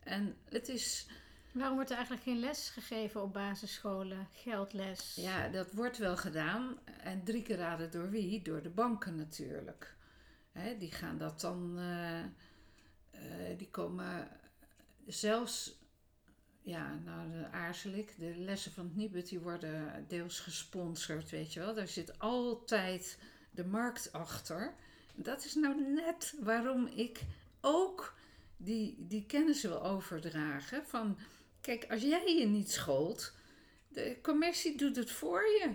En 0.00 0.36
het 0.44 0.68
is 0.68 1.06
Waarom 1.52 1.74
wordt 1.74 1.90
er 1.90 1.96
eigenlijk 1.96 2.26
geen 2.26 2.38
les 2.38 2.68
gegeven 2.68 3.22
op 3.22 3.32
basisscholen? 3.32 4.28
Geldles? 4.32 5.14
Ja, 5.14 5.48
dat 5.48 5.72
wordt 5.72 5.98
wel 5.98 6.16
gedaan. 6.16 6.78
En 7.02 7.24
drie 7.24 7.42
keer 7.42 7.56
raden 7.56 7.90
door 7.90 8.10
wie? 8.10 8.42
Door 8.42 8.62
de 8.62 8.70
banken 8.70 9.16
natuurlijk. 9.16 9.94
die 10.78 10.92
gaan 10.92 11.18
dat 11.18 11.40
dan. 11.40 11.78
Uh, 11.78 12.18
uh, 12.18 13.58
die 13.58 13.70
komen 13.70 14.28
zelfs. 15.06 15.78
Ja, 16.62 16.94
nou 17.04 17.44
aarzel 17.50 17.92
ik. 17.92 18.14
De 18.18 18.36
lessen 18.36 18.72
van 18.72 18.84
het 18.84 18.96
Nibud 18.96 19.28
die 19.28 19.40
worden 19.40 20.04
deels 20.08 20.40
gesponsord, 20.40 21.30
weet 21.30 21.52
je 21.52 21.60
wel. 21.60 21.74
Daar 21.74 21.88
zit 21.88 22.18
altijd 22.18 23.18
de 23.50 23.64
markt 23.64 24.12
achter. 24.12 24.74
Dat 25.14 25.44
is 25.44 25.54
nou 25.54 25.94
net 25.94 26.34
waarom 26.40 26.86
ik 26.86 27.20
ook 27.60 28.14
die, 28.56 28.96
die 28.98 29.26
kennis 29.26 29.62
wil 29.62 29.82
overdragen. 29.84 30.86
Van 30.86 31.18
Kijk, 31.60 31.86
als 31.90 32.02
jij 32.02 32.34
je 32.34 32.46
niet 32.46 32.70
schoolt, 32.70 33.34
de 33.88 34.18
commercie 34.22 34.76
doet 34.76 34.96
het 34.96 35.10
voor 35.10 35.42
je. 35.42 35.70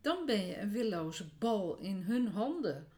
Dan 0.00 0.26
ben 0.26 0.46
je 0.46 0.58
een 0.58 0.70
willoze 0.70 1.28
bal 1.38 1.78
in 1.78 1.96
hun 1.96 2.28
handen. 2.28 2.88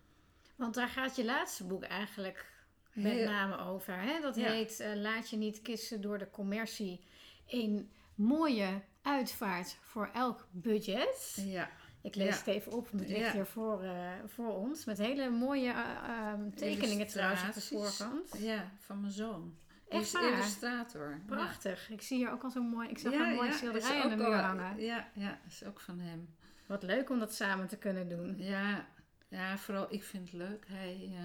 Want 0.57 0.75
daar 0.75 0.89
gaat 0.89 1.17
je 1.17 1.25
laatste 1.25 1.65
boek 1.65 1.83
eigenlijk 1.83 2.47
met 2.93 3.25
name 3.25 3.59
over. 3.59 4.01
Hè? 4.01 4.21
Dat 4.21 4.37
heet 4.37 4.81
uh, 4.81 4.95
Laat 4.95 5.31
je 5.31 5.37
niet 5.37 5.63
kissen 5.63 6.01
door 6.01 6.19
de 6.19 6.31
commercie. 6.31 7.01
Een 7.47 7.91
mooie 8.15 8.83
uitvaart 9.03 9.77
voor 9.83 10.11
elk 10.15 10.47
budget. 10.51 11.37
Ja. 11.47 11.71
Ik 12.03 12.15
lees 12.15 12.37
het 12.37 12.47
even 12.47 12.73
op, 12.73 12.89
want 12.89 13.03
het 13.03 13.13
ligt 13.13 13.33
hier 13.33 13.47
voor, 13.47 13.85
uh, 13.85 14.11
voor 14.27 14.55
ons. 14.55 14.85
Met 14.85 14.99
hele 14.99 15.31
mooie 15.31 15.73
uh, 15.73 16.33
tekeningen 16.55 17.07
trouwens 17.07 17.43
op 17.43 17.55
de 17.55 17.61
voorkant. 17.61 18.35
Ja, 18.39 18.73
van 18.79 19.01
mijn 19.01 19.13
zoon. 19.13 19.57
Echt 19.89 20.13
waar? 20.13 20.33
illustrator. 20.33 21.21
Prachtig. 21.27 21.91
Ik 21.91 22.03
zie 22.03 22.17
hier 22.17 22.31
ook 22.31 22.43
al 22.43 22.51
zo'n 22.51 22.69
mooi... 22.69 22.89
Ik 22.89 22.99
zag 22.99 23.13
een 23.13 23.35
mooi 23.35 23.53
schilderij 23.53 24.03
aan 24.03 24.09
de 24.09 24.17
muur 24.17 24.35
hangen. 24.35 24.81
Ja, 24.81 25.09
ja, 25.15 25.41
is 25.47 25.65
ook 25.65 25.81
van 25.81 25.99
hem. 25.99 26.35
Wat 26.67 26.83
leuk 26.83 27.11
om 27.11 27.19
dat 27.19 27.35
samen 27.35 27.67
te 27.67 27.77
kunnen 27.77 28.09
doen. 28.09 28.37
Ja, 28.39 28.87
ja 29.29 29.59
vooral 29.59 29.93
ik 29.93 30.03
vind 30.03 30.31
het 30.31 30.39
leuk. 30.39 30.65
Hij 30.69 31.11
uh, 31.13 31.19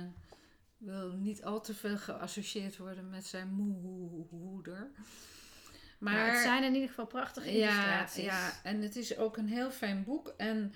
wil 0.77 1.11
niet 1.11 1.43
al 1.43 1.61
te 1.61 1.73
veel 1.73 1.97
geassocieerd 1.97 2.77
worden 2.77 3.09
met 3.09 3.25
zijn 3.25 3.49
moeder. 4.31 4.91
Maar 5.99 6.31
het 6.31 6.41
zijn 6.41 6.63
in 6.63 6.73
ieder 6.73 6.89
geval 6.89 7.05
prachtige 7.05 7.51
illustraties. 7.51 8.23
Ja, 8.23 8.51
en 8.63 8.81
het 8.81 8.95
is 8.95 9.17
ook 9.17 9.37
een 9.37 9.47
heel 9.47 9.71
fijn 9.71 10.03
boek. 10.03 10.33
En 10.37 10.73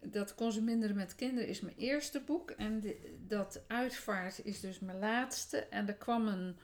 dat 0.00 0.34
Consuminderen 0.34 0.96
met 0.96 1.14
kinderen 1.14 1.48
is 1.48 1.60
mijn 1.60 1.76
eerste 1.76 2.20
boek. 2.20 2.50
En 2.50 2.82
dat 3.26 3.60
Uitvaart 3.66 4.44
is 4.44 4.60
dus 4.60 4.78
mijn 4.78 4.98
laatste. 4.98 5.58
En 5.58 5.88
er 5.88 5.94
kwam 5.94 6.26
een 6.26 6.56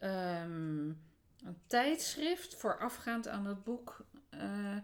um, 0.00 1.04
een 1.44 1.58
tijdschrift 1.66 2.54
voorafgaand 2.54 3.28
aan 3.28 3.44
dat 3.44 3.64
boek. 3.64 4.06
Uh, 4.34 4.76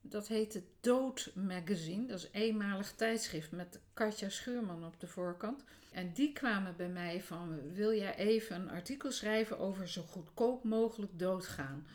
dat 0.00 0.28
heet 0.28 0.54
het 0.54 0.64
Dood 0.80 1.30
Magazine. 1.34 2.06
Dat 2.06 2.18
is 2.18 2.24
een 2.24 2.40
eenmalig 2.40 2.92
tijdschrift 2.92 3.50
met 3.50 3.80
Katja 3.94 4.28
Schuurman 4.28 4.84
op 4.84 5.00
de 5.00 5.06
voorkant. 5.06 5.64
En 5.92 6.12
die 6.12 6.32
kwamen 6.32 6.76
bij 6.76 6.88
mij 6.88 7.22
van: 7.22 7.72
wil 7.72 7.92
jij 7.92 8.16
even 8.16 8.56
een 8.56 8.70
artikel 8.70 9.12
schrijven 9.12 9.58
over 9.58 9.88
zo 9.88 10.02
goedkoop 10.02 10.64
mogelijk 10.64 11.18
doodgaan? 11.18 11.86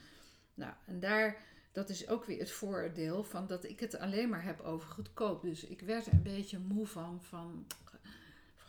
Nou, 0.54 0.74
en 0.86 1.00
daar, 1.00 1.38
dat 1.72 1.90
is 1.90 2.08
ook 2.08 2.26
weer 2.26 2.40
het 2.40 2.52
voordeel 2.52 3.24
van 3.24 3.48
dat 3.48 3.64
ik 3.64 3.80
het 3.80 3.98
alleen 3.98 4.30
maar 4.30 4.44
heb 4.44 4.60
over 4.60 4.90
goedkoop. 4.90 5.42
Dus 5.42 5.64
ik 5.64 5.82
werd 5.82 6.06
er 6.06 6.14
een 6.14 6.24
beetje 6.24 6.60
moe 6.60 6.88
van, 6.88 7.24
van 7.24 7.68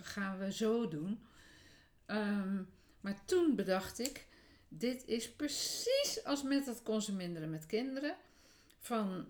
gaan 0.03 0.39
we 0.39 0.53
zo 0.53 0.89
doen? 0.89 1.21
Um, 2.07 2.69
maar 3.01 3.25
toen 3.25 3.57
bedacht 3.57 3.99
ik, 3.99 4.27
dit 4.69 5.07
is 5.07 5.33
precies 5.33 6.21
als 6.25 6.43
met 6.43 6.67
het 6.67 6.83
consuminderen 6.83 7.51
met 7.51 7.67
kinderen. 7.67 8.17
Van 8.79 9.29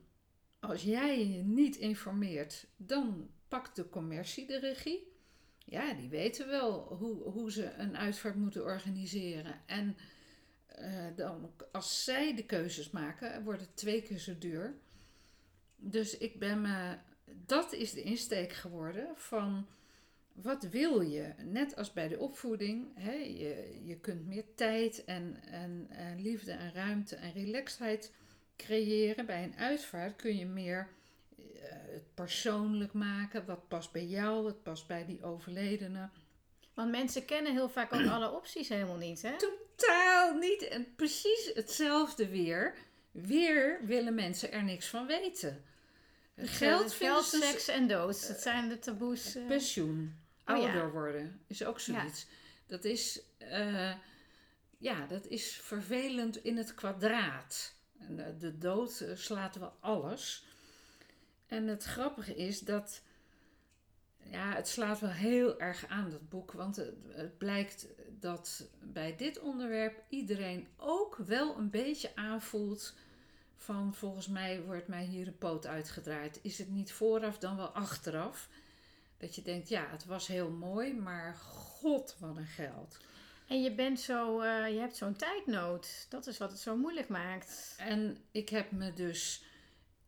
als 0.61 0.83
jij 0.83 1.29
je 1.29 1.43
niet 1.43 1.77
informeert, 1.77 2.67
dan 2.77 3.31
pakt 3.49 3.77
de 3.77 3.89
commercie 3.89 4.47
de 4.47 4.59
regie. 4.59 5.13
Ja, 5.65 5.95
die 5.95 6.09
weten 6.09 6.47
wel 6.47 6.97
hoe, 6.99 7.23
hoe 7.23 7.53
ze 7.53 7.73
een 7.73 7.97
uitvaart 7.97 8.37
moeten 8.37 8.63
organiseren. 8.63 9.61
En 9.67 9.97
uh, 10.79 11.07
dan, 11.17 11.51
als 11.73 12.05
zij 12.05 12.35
de 12.35 12.45
keuzes 12.45 12.91
maken, 12.91 13.45
wordt 13.45 13.61
het 13.61 13.77
twee 13.77 14.03
keer 14.03 14.19
zo 14.19 14.39
duur. 14.39 14.75
Dus 15.77 16.19
ik 16.19 16.39
ben 16.39 16.61
me, 16.61 16.97
dat 17.47 17.73
is 17.73 17.93
de 17.93 18.03
insteek 18.03 18.53
geworden 18.53 19.09
van 19.17 19.67
wat 20.33 20.63
wil 20.63 21.01
je? 21.01 21.33
Net 21.45 21.77
als 21.77 21.93
bij 21.93 22.09
de 22.09 22.19
opvoeding, 22.19 22.89
hè, 22.95 23.13
je, 23.13 23.81
je 23.85 23.97
kunt 23.97 24.27
meer 24.27 24.45
tijd 24.55 25.05
en, 25.05 25.37
en, 25.51 25.87
en 25.91 26.23
liefde 26.23 26.53
en 26.53 26.73
ruimte 26.73 27.17
en 27.17 27.33
relaxedheid 27.33 28.13
creëren. 28.57 29.27
Bij 29.27 29.45
een 29.45 29.57
uitvaart 29.57 30.17
kun 30.17 30.37
je 30.37 30.47
meer 30.47 30.89
uh, 31.39 31.45
het 31.71 32.15
persoonlijk 32.15 32.93
maken. 32.93 33.47
Wat 33.47 33.69
past 33.69 33.93
bij 33.93 34.07
jou, 34.07 34.43
wat 34.43 34.63
past 34.63 34.87
bij 34.87 35.07
die 35.07 35.23
overledene. 35.23 36.09
Want 36.75 36.91
mensen 36.91 37.25
kennen 37.25 37.53
heel 37.53 37.69
vaak 37.69 37.95
ook 37.95 38.07
alle 38.17 38.31
opties 38.31 38.69
helemaal 38.69 38.97
niet, 38.97 39.23
hè? 39.23 39.37
Totaal 39.37 40.35
niet. 40.35 40.63
En 40.63 40.95
precies 40.97 41.51
hetzelfde 41.55 42.29
weer. 42.29 42.75
Weer 43.11 43.81
willen 43.85 44.15
mensen 44.15 44.53
er 44.53 44.65
niks 44.65 44.87
van 44.87 45.07
weten. 45.07 45.65
Geld, 46.43 46.93
geld 46.93 47.25
seks 47.25 47.69
en 47.69 47.89
dood. 47.89 48.29
Dat 48.29 48.41
zijn 48.41 48.69
de 48.69 48.79
taboes. 48.79 49.37
Uh... 49.37 49.47
Pensioen. 49.47 50.19
Oh, 50.47 50.55
ouder 50.55 50.93
worden 50.93 51.41
is 51.47 51.65
ook 51.65 51.81
zoiets. 51.81 52.27
Dat 52.67 52.85
is, 52.85 53.21
uh, 53.43 53.93
ja, 54.79 55.07
dat 55.07 55.27
is 55.27 55.61
vervelend 55.63 56.37
in 56.37 56.57
het 56.57 56.75
kwadraat. 56.75 57.75
De, 58.39 58.59
dood 58.59 59.05
slaat 59.15 59.57
wel 59.57 59.77
alles. 59.81 60.45
En 61.47 61.67
het 61.67 61.85
grappige 61.85 62.37
is 62.37 62.61
dat 62.61 63.03
ja, 64.31 64.55
het 64.55 64.69
slaat 64.69 65.01
wel 65.01 65.11
heel 65.11 65.61
erg 65.61 65.87
aan, 65.87 66.11
dat 66.11 66.29
boek. 66.29 66.53
Want 66.53 66.77
het, 66.77 66.95
het, 67.09 67.39
blijkt 67.39 67.87
dat 68.21 68.69
bij 68.81 69.17
dit 69.17 69.41
onderwerp 69.41 70.03
iedereen 70.09 70.69
ook 70.77 71.17
wel 71.17 71.57
een 71.57 71.71
beetje 71.71 72.17
aanvoelt 72.17 72.95
van 73.63 73.95
volgens 73.95 74.27
mij 74.27 74.63
wordt 74.63 74.89
mij 74.89 75.05
hier 75.05 75.27
een 75.27 75.39
poot 75.39 75.67
uitgedraaid. 75.67 76.39
Is 76.43 76.59
het 76.59 76.69
niet 76.69 76.93
vooraf 76.93 77.39
dan 77.39 77.57
wel 77.57 77.69
achteraf? 77.69 78.49
Dat 79.17 79.35
je 79.35 79.43
denkt, 79.43 79.69
ja, 79.69 79.87
het 79.91 80.05
was 80.05 80.27
heel 80.27 80.51
mooi, 80.51 80.95
maar 80.95 81.37
god, 81.37 82.17
wat 82.19 82.37
een 82.37 82.47
geld. 82.47 82.99
En 83.47 83.63
je 83.63 83.75
bent 83.75 84.01
zo, 84.01 84.43
uh, 84.43 84.69
je 84.69 84.79
hebt 84.79 84.97
zo'n 84.97 85.17
tijdnood. 85.17 86.07
Dat 86.09 86.27
is 86.27 86.39
wat 86.39 86.51
het 86.51 86.61
zo 86.61 86.77
moeilijk 86.77 87.09
maakt. 87.09 87.75
En 87.79 88.17
ik 88.31 88.49
heb 88.49 88.71
me 88.71 88.93
dus. 88.93 89.43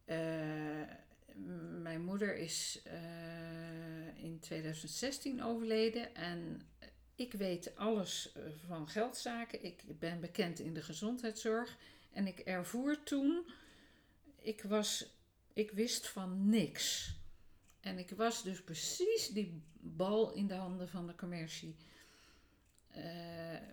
Uh, 0.07 0.17
mijn 1.83 2.05
moeder 2.05 2.37
is 2.37 2.83
uh, 2.87 4.25
in 4.25 4.39
2016 4.41 5.43
overleden 5.43 6.15
en 6.15 6.63
ik 7.15 7.33
weet 7.33 7.77
alles 7.77 8.33
van 8.67 8.89
geldzaken. 8.89 9.65
Ik 9.65 9.83
ben 9.99 10.21
bekend 10.21 10.59
in 10.59 10.75
de 10.75 10.83
gezondheidszorg 10.83 11.77
en 12.13 12.27
ik 12.27 12.39
ervoer 12.39 13.03
toen, 13.03 13.47
ik 14.39 14.63
was, 14.63 15.07
ik 15.53 15.71
wist 15.71 16.09
van 16.09 16.49
niks. 16.49 17.15
En 17.81 17.99
ik 17.99 18.11
was 18.11 18.43
dus 18.43 18.63
precies 18.63 19.29
die 19.29 19.63
bal 19.81 20.33
in 20.33 20.47
de 20.47 20.55
handen 20.55 20.89
van 20.89 21.07
de 21.07 21.15
commercie. 21.15 21.77
Uh, 22.97 23.05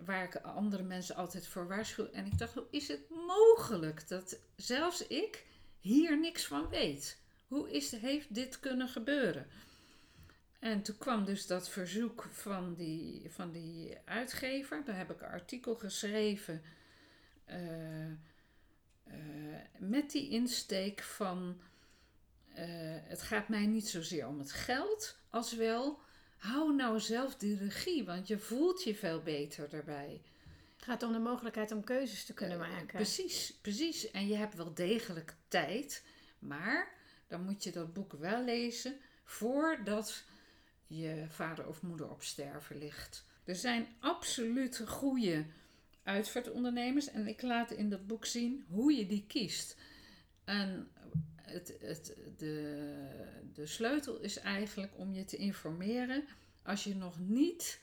waar 0.05 0.23
ik 0.23 0.35
andere 0.35 0.83
mensen 0.83 1.15
altijd 1.15 1.47
voor 1.47 1.67
waarschuw. 1.67 2.05
En 2.11 2.25
ik 2.25 2.37
dacht, 2.37 2.53
hoe 2.53 2.67
is 2.69 2.87
het 2.87 3.09
mogelijk 3.09 4.07
dat 4.07 4.39
zelfs 4.55 5.07
ik 5.07 5.45
hier 5.79 6.19
niks 6.19 6.45
van 6.45 6.69
weet? 6.69 7.21
Hoe 7.47 7.71
is, 7.71 7.91
heeft 7.91 8.35
dit 8.35 8.59
kunnen 8.59 8.87
gebeuren? 8.87 9.47
En 10.59 10.81
toen 10.81 10.97
kwam 10.97 11.25
dus 11.25 11.47
dat 11.47 11.69
verzoek 11.69 12.27
van 12.31 12.73
die, 12.73 13.31
van 13.31 13.51
die 13.51 13.97
uitgever. 14.05 14.85
Daar 14.85 14.97
heb 14.97 15.11
ik 15.11 15.21
een 15.21 15.27
artikel 15.27 15.75
geschreven. 15.75 16.61
Uh, 17.49 18.05
uh, 18.05 19.15
met 19.77 20.11
die 20.11 20.29
insteek 20.29 21.01
van. 21.01 21.61
Uh, 22.49 22.55
het 23.03 23.21
gaat 23.21 23.47
mij 23.47 23.65
niet 23.65 23.87
zozeer 23.87 24.27
om 24.27 24.39
het 24.39 24.51
geld, 24.51 25.17
als 25.29 25.53
wel. 25.53 25.99
Hou 26.37 26.75
nou 26.75 26.99
zelf 26.99 27.35
die 27.35 27.57
regie, 27.57 28.05
want 28.05 28.27
je 28.27 28.37
voelt 28.37 28.83
je 28.83 28.95
veel 28.95 29.21
beter 29.21 29.69
daarbij. 29.69 30.21
Het 30.75 30.87
gaat 30.87 31.03
om 31.03 31.11
de 31.11 31.19
mogelijkheid 31.19 31.71
om 31.71 31.83
keuzes 31.83 32.25
te 32.25 32.33
kunnen 32.33 32.57
maken. 32.57 32.87
precies, 32.87 33.53
precies. 33.61 34.11
En 34.11 34.27
je 34.27 34.35
hebt 34.35 34.55
wel 34.55 34.73
degelijk 34.73 35.35
tijd, 35.47 36.03
maar 36.39 36.93
dan 37.27 37.43
moet 37.43 37.63
je 37.63 37.71
dat 37.71 37.93
boek 37.93 38.13
wel 38.13 38.43
lezen 38.43 38.99
voordat 39.23 40.23
je 40.87 41.25
vader 41.29 41.67
of 41.67 41.81
moeder 41.81 42.09
op 42.09 42.23
sterven 42.23 42.77
ligt. 42.77 43.25
Er 43.43 43.55
zijn 43.55 43.87
absoluut 43.99 44.81
goede 44.87 45.45
uitvaartondernemers 46.09 47.09
en 47.09 47.27
ik 47.27 47.41
laat 47.41 47.71
in 47.71 47.89
dat 47.89 48.07
boek 48.07 48.25
zien 48.25 48.65
hoe 48.67 48.93
je 48.93 49.05
die 49.05 49.25
kiest. 49.27 49.77
En 50.43 50.91
het, 51.41 51.77
het, 51.79 52.17
de, 52.37 52.85
de 53.53 53.65
sleutel 53.65 54.19
is 54.19 54.39
eigenlijk 54.39 54.91
om 54.97 55.13
je 55.13 55.25
te 55.25 55.37
informeren 55.37 56.23
als 56.63 56.83
je 56.83 56.95
nog 56.95 57.19
niet 57.19 57.79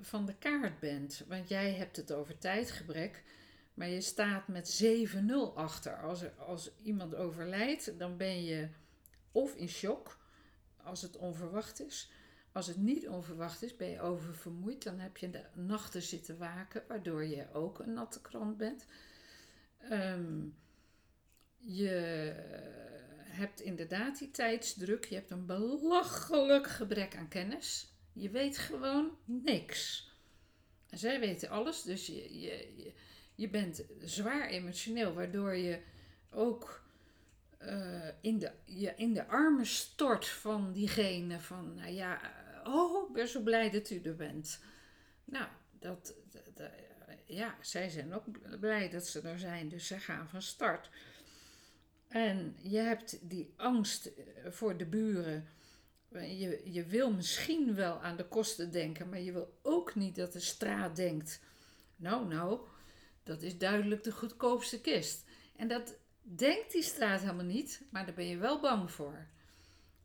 van 0.00 0.26
de 0.26 0.34
kaart 0.34 0.80
bent. 0.80 1.24
Want 1.28 1.48
jij 1.48 1.72
hebt 1.72 1.96
het 1.96 2.12
over 2.12 2.38
tijdgebrek. 2.38 3.22
Maar 3.74 3.88
je 3.88 4.00
staat 4.00 4.48
met 4.48 4.82
7-0 4.84 5.54
achter. 5.54 6.02
Als, 6.02 6.22
er, 6.22 6.32
als 6.32 6.70
iemand 6.82 7.14
overlijdt, 7.14 7.98
dan 7.98 8.16
ben 8.16 8.44
je 8.44 8.68
of 9.32 9.54
in 9.54 9.68
shock, 9.68 10.18
als 10.76 11.02
het 11.02 11.16
onverwacht 11.16 11.80
is. 11.80 12.10
Als 12.52 12.66
het 12.66 12.76
niet 12.76 13.08
onverwacht 13.08 13.62
is, 13.62 13.76
ben 13.76 13.88
je 13.88 14.00
oververmoeid. 14.00 14.82
Dan 14.82 14.98
heb 14.98 15.16
je 15.16 15.30
de 15.30 15.44
nachten 15.54 16.02
zitten 16.02 16.38
waken, 16.38 16.82
waardoor 16.88 17.24
je 17.24 17.52
ook 17.52 17.78
een 17.78 17.92
natte 17.92 18.20
krant 18.20 18.56
bent. 18.56 18.86
Um, 19.92 20.54
je 21.58 22.32
hebt 23.24 23.60
inderdaad 23.60 24.18
die 24.18 24.30
tijdsdruk. 24.30 25.04
Je 25.04 25.14
hebt 25.14 25.30
een 25.30 25.46
belachelijk 25.46 26.66
gebrek 26.66 27.16
aan 27.16 27.28
kennis. 27.28 27.92
Je 28.12 28.30
weet 28.30 28.58
gewoon 28.58 29.16
niks. 29.24 30.10
En 30.88 30.98
zij 30.98 31.20
weten 31.20 31.48
alles, 31.48 31.82
dus 31.82 32.06
je, 32.06 32.40
je, 32.40 32.92
je 33.34 33.48
bent 33.48 33.84
zwaar 34.04 34.48
emotioneel, 34.48 35.14
waardoor 35.14 35.54
je 35.56 35.80
ook 36.30 36.87
uh, 37.62 38.08
in, 38.20 38.38
de, 38.38 38.52
je 38.64 38.92
in 38.96 39.14
de 39.14 39.26
armen 39.26 39.66
stort 39.66 40.28
van 40.28 40.72
diegene. 40.72 41.40
Van, 41.40 41.74
nou 41.74 41.90
ja, 41.90 42.20
oh, 42.64 43.08
ik 43.08 43.14
ben 43.14 43.28
zo 43.28 43.40
blij 43.40 43.70
dat 43.70 43.90
u 43.90 44.00
er 44.00 44.16
bent. 44.16 44.60
Nou, 45.24 45.46
dat, 45.78 46.14
dat, 46.54 46.70
ja, 47.26 47.56
zij 47.60 47.88
zijn 47.88 48.14
ook 48.14 48.24
blij 48.60 48.90
dat 48.90 49.06
ze 49.06 49.20
er 49.20 49.38
zijn, 49.38 49.68
dus 49.68 49.86
ze 49.86 49.98
gaan 49.98 50.28
van 50.28 50.42
start. 50.42 50.90
En 52.08 52.56
je 52.62 52.78
hebt 52.78 53.18
die 53.30 53.52
angst 53.56 54.10
voor 54.44 54.76
de 54.76 54.86
buren. 54.86 55.48
Je, 56.10 56.60
je 56.64 56.84
wil 56.84 57.12
misschien 57.12 57.74
wel 57.74 58.02
aan 58.02 58.16
de 58.16 58.28
kosten 58.28 58.70
denken, 58.70 59.08
maar 59.08 59.20
je 59.20 59.32
wil 59.32 59.58
ook 59.62 59.94
niet 59.94 60.16
dat 60.16 60.32
de 60.32 60.40
straat 60.40 60.96
denkt: 60.96 61.40
Nou, 61.96 62.26
nou, 62.26 62.60
dat 63.22 63.42
is 63.42 63.58
duidelijk 63.58 64.02
de 64.02 64.12
goedkoopste 64.12 64.80
kist. 64.80 65.24
En 65.56 65.68
dat 65.68 65.96
denkt 66.36 66.72
die 66.72 66.82
straat 66.82 67.20
helemaal 67.20 67.44
niet, 67.44 67.82
maar 67.90 68.06
daar 68.06 68.14
ben 68.14 68.26
je 68.26 68.36
wel 68.36 68.60
bang 68.60 68.90
voor. 68.90 69.26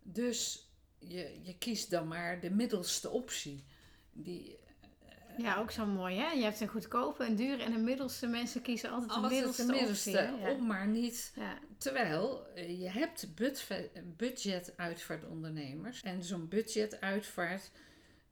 Dus 0.04 0.68
je, 1.00 1.40
je 1.42 1.58
kiest 1.58 1.90
dan 1.90 2.08
maar 2.08 2.40
de 2.40 2.50
middelste 2.50 3.10
optie. 3.10 3.64
Die, 4.12 4.60
uh, 5.04 5.38
ja, 5.38 5.58
ook 5.58 5.72
zo 5.72 5.86
mooi 5.86 6.18
hè. 6.18 6.32
Je 6.32 6.44
hebt 6.44 6.60
een 6.60 6.68
goedkope, 6.68 7.26
een 7.26 7.36
dure 7.36 7.64
en 7.64 7.74
een 7.74 7.84
middelste. 7.84 8.28
Mensen 8.28 8.62
kiezen 8.62 8.90
altijd 8.90 9.14
de 9.14 9.20
middelste, 9.28 9.66
de 9.66 9.72
middelste 9.72 10.30
optie. 10.34 10.50
Om 10.50 10.68
maar 10.68 10.88
niet. 10.88 11.32
Ja. 11.36 11.60
Terwijl 11.78 12.48
uh, 12.56 12.82
je 12.82 12.90
hebt 12.90 13.28
budgetuitvaartondernemers. 14.18 16.02
En 16.02 16.24
zo'n 16.24 16.48
budgetuitvaart 16.48 17.72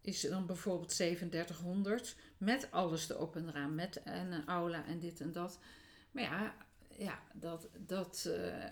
is 0.02 0.22
dan 0.22 0.46
bijvoorbeeld 0.46 0.96
3700 0.96 2.16
met 2.38 2.68
alles 2.72 3.10
erop 3.10 3.36
en 3.36 3.50
eraan. 3.50 3.76
Met 3.76 4.04
en 4.04 4.32
een 4.32 4.48
aula 4.48 4.86
en 4.86 5.00
dit 5.00 5.22
en 5.22 5.32
dat. 5.32 5.60
Maar 6.12 6.24
ja, 6.24 6.56
ja 7.04 7.20
dat, 7.34 7.70
dat, 7.78 8.26
uh, 8.28 8.66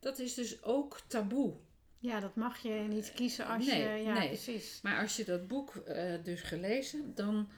dat 0.00 0.18
is 0.18 0.34
dus 0.34 0.62
ook 0.62 1.00
taboe. 1.06 1.54
Ja, 1.98 2.20
dat 2.20 2.36
mag 2.36 2.58
je 2.58 2.72
niet 2.72 3.12
kiezen 3.12 3.46
als 3.46 3.66
nee, 3.66 3.80
je. 3.80 4.02
Ja, 4.02 4.12
nee. 4.12 4.28
precies. 4.28 4.80
Maar 4.82 5.00
als 5.00 5.16
je 5.16 5.24
dat 5.24 5.48
boek 5.48 5.74
uh, 5.88 6.14
dus 6.22 6.40
gelezen, 6.42 7.14
dan. 7.14 7.48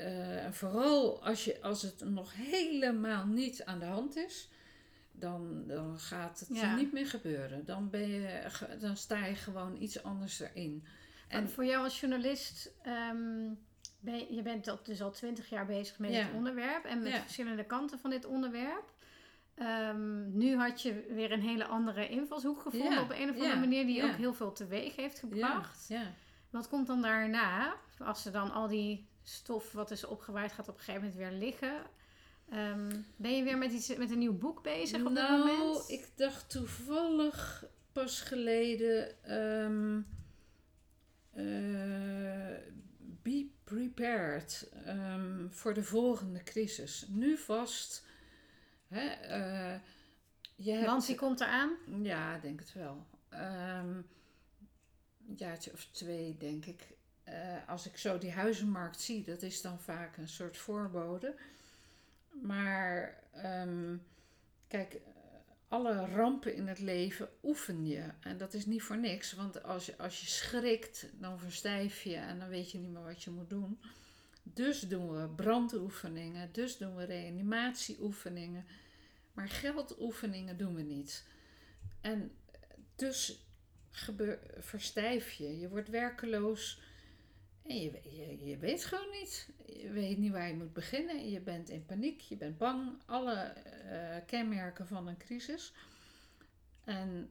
Uh, 0.00 0.50
vooral 0.50 1.24
als, 1.24 1.44
je, 1.44 1.62
als 1.62 1.82
het 1.82 2.00
nog 2.04 2.34
helemaal 2.34 3.26
niet 3.26 3.64
aan 3.64 3.78
de 3.78 3.84
hand 3.84 4.16
is, 4.16 4.48
dan, 5.12 5.66
dan 5.66 5.98
gaat 5.98 6.40
het 6.40 6.48
ja. 6.58 6.76
niet 6.76 6.92
meer 6.92 7.06
gebeuren. 7.06 7.64
Dan, 7.64 7.90
ben 7.90 8.08
je, 8.08 8.42
dan 8.80 8.96
sta 8.96 9.26
je 9.26 9.34
gewoon 9.34 9.82
iets 9.82 10.02
anders 10.02 10.40
erin. 10.40 10.84
En 11.28 11.48
voor 11.48 11.64
jou 11.64 11.84
als 11.84 12.00
journalist, 12.00 12.72
um, 12.86 13.58
ben, 14.00 14.34
je 14.34 14.42
bent 14.42 14.84
dus 14.84 15.02
al 15.02 15.10
twintig 15.10 15.48
jaar 15.48 15.66
bezig 15.66 15.98
met 15.98 16.12
ja. 16.12 16.24
dit 16.24 16.34
onderwerp 16.34 16.84
en 16.84 17.02
met 17.02 17.12
ja. 17.12 17.20
verschillende 17.20 17.64
kanten 17.64 17.98
van 17.98 18.10
dit 18.10 18.24
onderwerp. 18.24 18.96
Um, 19.62 20.36
nu 20.36 20.56
had 20.56 20.82
je 20.82 21.06
weer 21.14 21.32
een 21.32 21.42
hele 21.42 21.64
andere 21.64 22.08
invalshoek 22.08 22.60
gevonden 22.60 22.92
ja, 22.92 23.02
op 23.02 23.10
een 23.10 23.30
of 23.30 23.34
andere 23.34 23.56
manier 23.56 23.86
die 23.86 24.04
ook 24.04 24.16
heel 24.16 24.34
veel 24.34 24.52
teweeg 24.52 24.96
heeft 24.96 25.18
gebracht. 25.18 25.88
Wat 26.50 26.68
komt 26.68 26.86
dan 26.86 27.02
daarna? 27.02 27.76
Als 27.98 28.24
er 28.24 28.32
dan 28.32 28.52
al 28.52 28.68
die 28.68 29.08
stof 29.22 29.72
wat 29.72 29.90
is 29.90 30.04
opgewaaid 30.04 30.52
gaat 30.52 30.68
op 30.68 30.78
een 30.78 30.84
gegeven 30.84 31.08
moment 31.08 31.18
weer 31.18 31.38
liggen. 31.38 31.74
Um, 32.52 33.06
ben 33.16 33.36
je 33.36 33.42
weer 33.42 33.58
met, 33.58 33.72
iets, 33.72 33.96
met 33.96 34.10
een 34.10 34.18
nieuw 34.18 34.38
boek 34.38 34.62
bezig 34.62 35.04
op 35.04 35.12
nou, 35.12 35.44
dat 35.44 35.46
moment? 35.46 35.88
ik 35.88 36.08
dacht 36.16 36.50
toevallig 36.50 37.64
pas 37.92 38.20
geleden... 38.20 39.14
Um, 39.64 40.06
uh, 41.36 42.56
be 43.22 43.50
prepared 43.76 44.70
voor 45.50 45.74
de 45.74 45.84
volgende 45.84 46.42
crisis. 46.42 47.06
Nu 47.08 47.36
vast 47.36 48.06
Hè, 48.88 49.04
uh, 49.38 49.80
je 50.56 50.72
hebt, 50.72 50.86
Want 50.86 51.06
die 51.06 51.16
komt 51.16 51.40
eraan? 51.40 51.70
Ja, 52.02 52.38
denk 52.38 52.60
het 52.60 52.72
wel. 52.72 53.06
Um, 53.32 54.06
een 55.28 55.34
jaartje 55.36 55.72
of 55.72 55.88
twee, 55.90 56.36
denk 56.36 56.64
ik. 56.66 56.86
eh, 57.24 57.68
als 57.68 57.86
ik 57.86 57.96
zo 57.96 58.18
die 58.18 58.32
huizenmarkt 58.32 59.00
zie, 59.00 59.24
dat 59.24 59.42
is 59.42 59.60
dan 59.62 59.80
vaak 59.80 60.16
een 60.16 60.28
soort 60.28 60.56
voorbode. 60.56 61.34
Maar 62.42 63.22
ehm, 63.32 63.96
kijk, 64.68 65.00
alle 65.68 66.06
rampen 66.06 66.54
in 66.54 66.66
het 66.66 66.78
leven 66.78 67.28
oefen 67.42 67.86
je. 67.86 68.04
En 68.20 68.38
dat 68.38 68.54
is 68.54 68.66
niet 68.66 68.82
voor 68.82 68.98
niks, 68.98 69.32
want 69.32 69.62
als 69.62 69.86
je, 69.86 69.98
als 69.98 70.20
je 70.20 70.26
schrikt, 70.26 71.06
dan 71.12 71.38
verstijf 71.38 72.02
je 72.02 72.14
en 72.14 72.38
dan 72.38 72.48
weet 72.48 72.70
je 72.70 72.78
niet 72.78 72.90
meer 72.90 73.04
wat 73.04 73.22
je 73.22 73.30
moet 73.30 73.50
doen. 73.50 73.80
Dus 74.42 74.80
doen 74.80 75.10
we 75.10 75.28
brandoefeningen, 75.28 76.52
dus 76.52 76.76
doen 76.76 76.96
we 76.96 77.04
reanimatieoefeningen. 77.04 78.66
Maar 79.32 79.48
geldoefeningen 79.48 80.56
doen 80.56 80.74
we 80.74 80.82
niet. 80.82 81.24
En 82.00 82.32
dus 82.96 83.46
verstijf 84.58 85.32
je, 85.32 85.58
je 85.58 85.68
wordt 85.68 85.88
werkeloos. 85.88 86.80
En 87.62 87.80
je, 87.80 88.00
je, 88.02 88.44
je 88.44 88.56
weet 88.56 88.84
gewoon 88.84 89.10
niet. 89.10 89.48
Je 89.76 89.90
weet 89.90 90.18
niet 90.18 90.32
waar 90.32 90.48
je 90.48 90.54
moet 90.54 90.72
beginnen. 90.72 91.30
Je 91.30 91.40
bent 91.40 91.68
in 91.68 91.86
paniek, 91.86 92.20
je 92.20 92.36
bent 92.36 92.58
bang. 92.58 93.02
Alle 93.06 93.54
uh, 93.84 94.16
kenmerken 94.26 94.86
van 94.86 95.06
een 95.06 95.16
crisis. 95.16 95.72
En, 96.84 97.30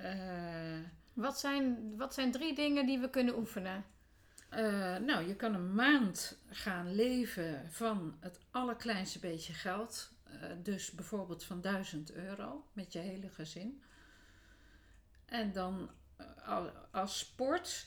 uh, 0.00 0.78
wat, 1.12 1.38
zijn, 1.38 1.96
wat 1.96 2.14
zijn 2.14 2.30
drie 2.30 2.54
dingen 2.54 2.86
die 2.86 2.98
we 2.98 3.10
kunnen 3.10 3.38
oefenen? 3.38 3.84
Uh, 4.52 4.96
nou, 4.96 5.26
je 5.26 5.36
kan 5.36 5.54
een 5.54 5.74
maand 5.74 6.38
gaan 6.50 6.94
leven 6.94 7.70
van 7.70 8.16
het 8.20 8.40
allerkleinste 8.50 9.18
beetje 9.18 9.52
geld. 9.52 10.12
dus 10.62 10.90
bijvoorbeeld 10.90 11.44
van 11.44 11.60
1000 11.60 12.12
euro 12.12 12.64
met 12.72 12.92
je 12.92 12.98
hele 12.98 13.28
gezin. 13.28 13.82
En 15.24 15.52
dan 15.52 15.90
als 16.90 17.18
sport 17.18 17.86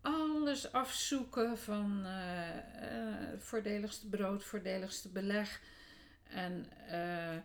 alles 0.00 0.72
afzoeken 0.72 1.58
van 1.58 2.02
uh, 2.04 2.56
uh, 2.56 3.38
voordeligste 3.38 4.08
brood, 4.08 4.44
voordeligste 4.44 5.08
beleg. 5.08 5.60
En 6.22 6.66
uh, 6.84 7.36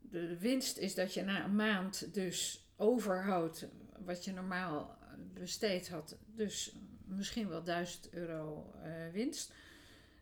de 0.00 0.38
winst 0.38 0.76
is 0.76 0.94
dat 0.94 1.14
je 1.14 1.22
na 1.22 1.44
een 1.44 1.56
maand 1.56 2.14
dus 2.14 2.66
overhoudt 2.76 3.66
wat 3.98 4.24
je 4.24 4.32
normaal 4.32 4.98
besteed 5.34 5.88
had. 5.88 6.16
Dus 6.26 6.76
misschien 7.04 7.48
wel 7.48 7.62
1000 7.62 8.12
euro 8.12 8.74
winst. 9.12 9.52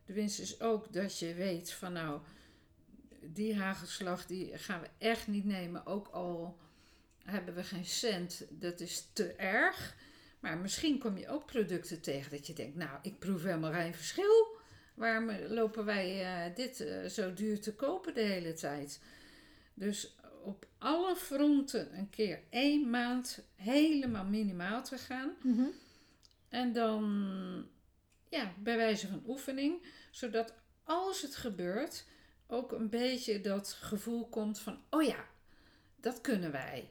De 0.06 0.12
winst 0.12 0.40
is 0.40 0.60
ook 0.60 0.92
dat 0.92 1.18
je 1.18 1.34
weet 1.34 1.72
van 1.72 1.92
nou, 1.92 2.20
die 3.22 3.56
hagelslag 3.56 4.26
die 4.26 4.58
gaan 4.58 4.80
we 4.80 4.88
echt 4.98 5.26
niet 5.26 5.44
nemen. 5.44 5.86
Ook 5.86 6.08
al 6.08 6.58
hebben 7.24 7.54
we 7.54 7.62
geen 7.62 7.84
cent, 7.84 8.46
dat 8.50 8.80
is 8.80 9.08
te 9.12 9.32
erg. 9.32 9.96
Maar 10.40 10.58
misschien 10.58 10.98
kom 10.98 11.18
je 11.18 11.28
ook 11.28 11.46
producten 11.46 12.00
tegen 12.00 12.30
dat 12.30 12.46
je 12.46 12.52
denkt, 12.52 12.76
nou, 12.76 12.98
ik 13.02 13.18
proef 13.18 13.42
helemaal 13.42 13.72
geen 13.72 13.94
verschil. 13.94 14.58
Waarom 14.94 15.30
lopen 15.48 15.84
wij 15.84 16.20
uh, 16.48 16.56
dit 16.56 16.80
uh, 16.80 17.06
zo 17.06 17.32
duur 17.32 17.60
te 17.60 17.74
kopen 17.74 18.14
de 18.14 18.20
hele 18.20 18.52
tijd? 18.52 19.00
Dus 19.74 20.16
op 20.42 20.66
alle 20.78 21.16
fronten 21.16 21.98
een 21.98 22.10
keer 22.10 22.40
één 22.50 22.90
maand 22.90 23.44
helemaal 23.54 24.24
minimaal 24.24 24.84
te 24.84 24.98
gaan. 24.98 25.32
Mm 25.42 25.54
-hmm. 25.54 25.72
En 26.48 26.72
dan, 26.72 27.04
ja, 28.28 28.52
bij 28.58 28.76
wijze 28.76 29.08
van 29.08 29.22
oefening, 29.26 29.86
zodat 30.10 30.54
als 30.84 31.22
het 31.22 31.36
gebeurt, 31.36 32.06
ook 32.46 32.72
een 32.72 32.88
beetje 32.88 33.40
dat 33.40 33.72
gevoel 33.72 34.28
komt 34.28 34.58
van, 34.58 34.78
oh 34.90 35.02
ja, 35.02 35.24
dat 35.96 36.20
kunnen 36.20 36.52
wij 36.52 36.90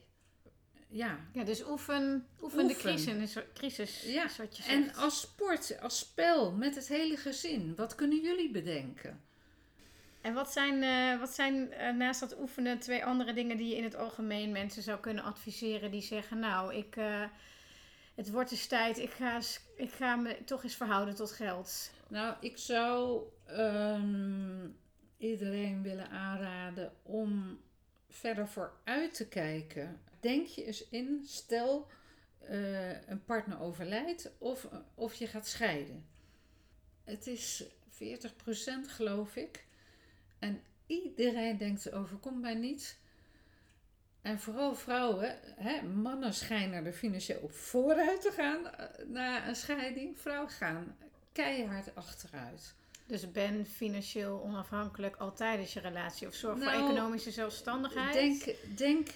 ja. 0.92 1.20
Ja, 1.34 1.44
dus 1.44 1.66
oefen, 1.66 2.28
oefen, 2.42 2.68
de 2.68 2.76
crisis, 2.76 3.38
crisis 3.54 4.04
ja. 4.04 4.26
is 4.26 4.38
wat 4.38 4.58
je 4.58 4.64
zegt. 4.64 4.76
En 4.76 4.96
als 4.96 5.22
sport, 5.22 5.82
als 5.82 6.00
spel, 6.00 6.52
met 6.52 6.76
het 6.76 6.88
hele 6.88 7.18
gezin. 7.18 7.76
Wat 7.76 7.96
kunnen 7.96 8.22
jullie 8.22 8.52
bedenken? 8.52 9.22
En 10.22 10.34
wat 10.34 10.52
zijn, 10.52 10.84
uh, 10.84 11.20
wat 11.20 11.30
zijn 11.30 11.56
uh, 11.56 11.92
naast 11.92 12.20
dat 12.20 12.40
oefenen 12.40 12.80
twee 12.80 13.06
andere 13.06 13.34
dingen 13.34 13.58
die 13.58 13.68
je 13.68 13.76
in 13.76 13.84
het 13.84 13.96
algemeen 13.96 14.52
mensen 14.52 14.84
zou 14.84 15.00
kunnen 15.00 15.24
adviseren 15.24 15.92
die 15.92 16.02
zeggen, 16.02 16.40
nou, 16.40 16.76
ik, 16.76 16.96
uh, 16.96 17.24
het 18.16 18.32
wordt 18.32 18.52
eens 18.52 18.68
tijd, 18.68 18.98
ik 18.98 19.12
ga, 19.12 19.40
ik 19.76 19.92
ga 19.92 20.16
me 20.16 20.44
toch 20.46 20.64
eens 20.64 20.76
verhouden 20.76 21.16
tot 21.16 21.32
geld. 21.32 21.92
Nou, 22.08 22.36
ik 22.40 22.58
zou 22.58 23.22
um, 23.50 24.78
iedereen 25.18 25.82
willen 25.82 26.10
aanraden 26.10 26.92
om 27.04 27.60
verder 28.10 28.48
vooruit 28.48 29.14
te 29.14 29.28
kijken 29.28 30.00
denk 30.20 30.48
je 30.48 30.66
eens 30.66 30.90
in, 30.90 31.24
stel 31.26 31.88
uh, 32.50 33.08
een 33.08 33.24
partner 33.26 33.60
overlijdt 33.60 34.32
of, 34.38 34.68
of 34.96 35.14
je 35.14 35.28
gaat 35.28 35.48
scheiden. 35.48 36.06
Het 37.04 37.28
is 37.28 37.64
40% 37.94 38.00
geloof 38.88 39.36
ik. 39.36 39.66
En 40.40 40.62
iedereen 40.86 41.58
denkt, 41.58 41.92
overkomt 41.92 42.42
mij 42.42 42.54
niet. 42.54 42.98
En 44.22 44.40
vooral 44.40 44.76
vrouwen, 44.76 45.40
hè, 45.56 45.82
mannen 45.82 46.34
schijnen 46.34 46.86
er 46.86 46.94
financieel 46.94 47.40
op 47.40 47.52
vooruit 47.52 48.22
te 48.22 48.32
gaan 48.32 48.68
eh, 48.68 49.06
na 49.08 49.48
een 49.48 49.56
scheiding. 49.56 50.20
Vrouwen 50.20 50.50
gaan 50.50 50.96
keihard 51.32 51.96
achteruit. 51.96 52.74
Dus 53.06 53.32
ben 53.32 53.66
financieel 53.66 54.42
onafhankelijk 54.44 55.16
al 55.16 55.34
tijdens 55.34 55.74
je 55.74 55.80
relatie 55.80 56.28
of 56.28 56.34
zorg 56.34 56.58
nou, 56.58 56.72
voor 56.72 56.90
economische 56.90 57.32
zelfstandigheid? 57.32 58.14
Denk, 58.14 58.78
denk 58.78 59.10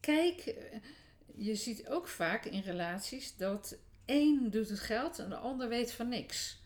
kijk, 0.00 0.54
je 1.34 1.54
ziet 1.54 1.88
ook 1.88 2.08
vaak 2.08 2.44
in 2.44 2.60
relaties 2.60 3.36
dat 3.36 3.76
één 4.04 4.50
doet 4.50 4.68
het 4.68 4.80
geld 4.80 5.18
en 5.18 5.28
de 5.28 5.36
ander 5.36 5.68
weet 5.68 5.92
van 5.92 6.08
niks. 6.08 6.62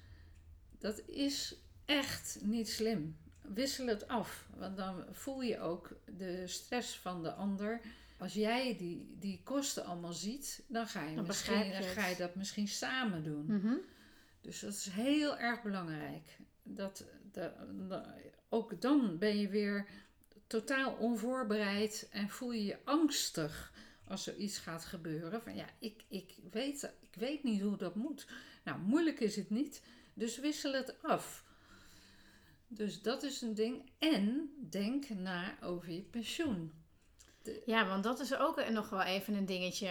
Dat 0.78 1.02
is 1.06 1.54
echt 1.84 2.38
niet 2.42 2.68
slim. 2.68 3.16
Wissel 3.42 3.86
het 3.86 4.08
af, 4.08 4.46
want 4.56 4.76
dan 4.76 5.04
voel 5.10 5.42
je 5.42 5.60
ook 5.60 5.96
de 6.16 6.46
stress 6.46 6.96
van 6.96 7.22
de 7.22 7.32
ander. 7.32 7.80
Als 8.18 8.32
jij 8.32 8.76
die, 8.76 9.16
die 9.18 9.40
kosten 9.44 9.84
allemaal 9.84 10.12
ziet, 10.12 10.62
dan 10.66 10.86
ga 10.86 11.04
je, 11.04 11.20
misschien, 11.22 11.66
je 11.66 11.72
dan 11.72 11.82
ga 11.82 12.06
je 12.06 12.16
dat 12.16 12.34
misschien 12.34 12.68
samen 12.68 13.22
doen. 13.22 13.44
Mm 13.46 13.80
Dus 14.40 14.60
dat 14.60 14.72
is 14.72 14.88
heel 14.90 15.38
erg 15.38 15.62
belangrijk. 15.62 16.38
Dat, 16.62 17.04
dat, 17.32 17.52
dat, 17.88 18.04
ook 18.48 18.80
dan 18.80 19.18
ben 19.18 19.38
je 19.38 19.48
weer 19.48 19.86
totaal 20.50 20.92
onvoorbereid 20.92 22.08
en 22.10 22.28
voel 22.28 22.52
je 22.52 22.64
je 22.64 22.78
angstig 22.84 23.72
als 24.04 24.26
er 24.26 24.36
iets 24.36 24.58
gaat 24.58 24.84
gebeuren. 24.84 25.42
Van 25.42 25.54
ja, 25.54 25.66
ik, 25.78 26.04
ik, 26.08 26.34
weet, 26.50 26.92
ik 27.00 27.14
weet 27.14 27.42
niet 27.42 27.60
hoe 27.60 27.76
dat 27.76 27.94
moet. 27.94 28.26
Nou, 28.64 28.78
moeilijk 28.78 29.20
is 29.20 29.36
het 29.36 29.50
niet, 29.50 29.82
dus 30.14 30.38
wissel 30.38 30.72
het 30.72 31.02
af. 31.02 31.44
Dus 32.68 33.02
dat 33.02 33.22
is 33.22 33.40
een 33.40 33.54
ding. 33.54 33.90
En 33.98 34.54
denk 34.70 35.08
na 35.08 35.62
over 35.62 35.90
je 35.90 36.02
pensioen. 36.02 36.72
ja, 37.66 37.86
want 37.86 38.04
dat 38.04 38.20
is 38.20 38.34
ook 38.36 38.68
nog 38.68 38.90
wel 38.90 39.02
even 39.02 39.34
een 39.34 39.46
dingetje. 39.46 39.90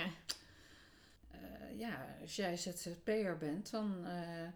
Uh, 1.32 1.80
ja, 1.80 2.18
als 2.22 2.36
jij 2.36 2.58
ZZP'er 2.58 3.38
bent, 3.38 3.72
dan. 3.72 4.06
Uh, 4.06 4.48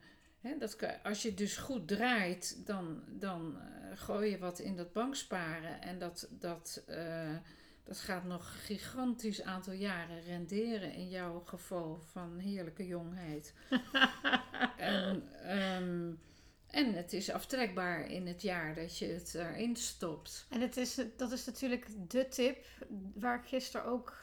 dat, 0.59 0.77
als 1.03 1.21
je 1.21 1.33
dus 1.33 1.57
goed 1.57 1.87
draait, 1.87 2.65
dan, 2.65 3.03
dan 3.07 3.57
uh, 3.57 3.97
gooi 3.97 4.29
je 4.29 4.37
wat 4.37 4.59
in 4.59 4.75
dat 4.75 4.93
banksparen. 4.93 5.81
En 5.81 5.99
dat, 5.99 6.27
dat, 6.29 6.83
uh, 6.89 7.35
dat 7.83 7.99
gaat 7.99 8.23
nog 8.23 8.53
een 8.53 8.59
gigantisch 8.59 9.41
aantal 9.41 9.73
jaren 9.73 10.21
renderen. 10.21 10.93
In 10.93 11.09
jouw 11.09 11.43
geval 11.45 11.99
van 12.11 12.37
heerlijke 12.37 12.87
jongheid. 12.87 13.53
en, 14.77 15.29
um, 15.57 16.19
en 16.67 16.93
het 16.93 17.13
is 17.13 17.31
aftrekbaar 17.31 18.09
in 18.09 18.27
het 18.27 18.41
jaar 18.41 18.75
dat 18.75 18.97
je 18.97 19.05
het 19.05 19.35
erin 19.35 19.75
stopt. 19.75 20.45
En 20.49 20.61
het 20.61 20.77
is, 20.77 21.01
dat 21.17 21.31
is 21.31 21.45
natuurlijk 21.45 21.87
de 22.11 22.27
tip 22.27 22.65
waar 23.13 23.39
ik 23.39 23.47
gisteren 23.47 23.85
ook 23.85 24.17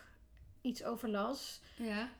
iets 0.61 0.85
over 0.85 1.09
las. 1.09 1.61
Ja 1.77 2.11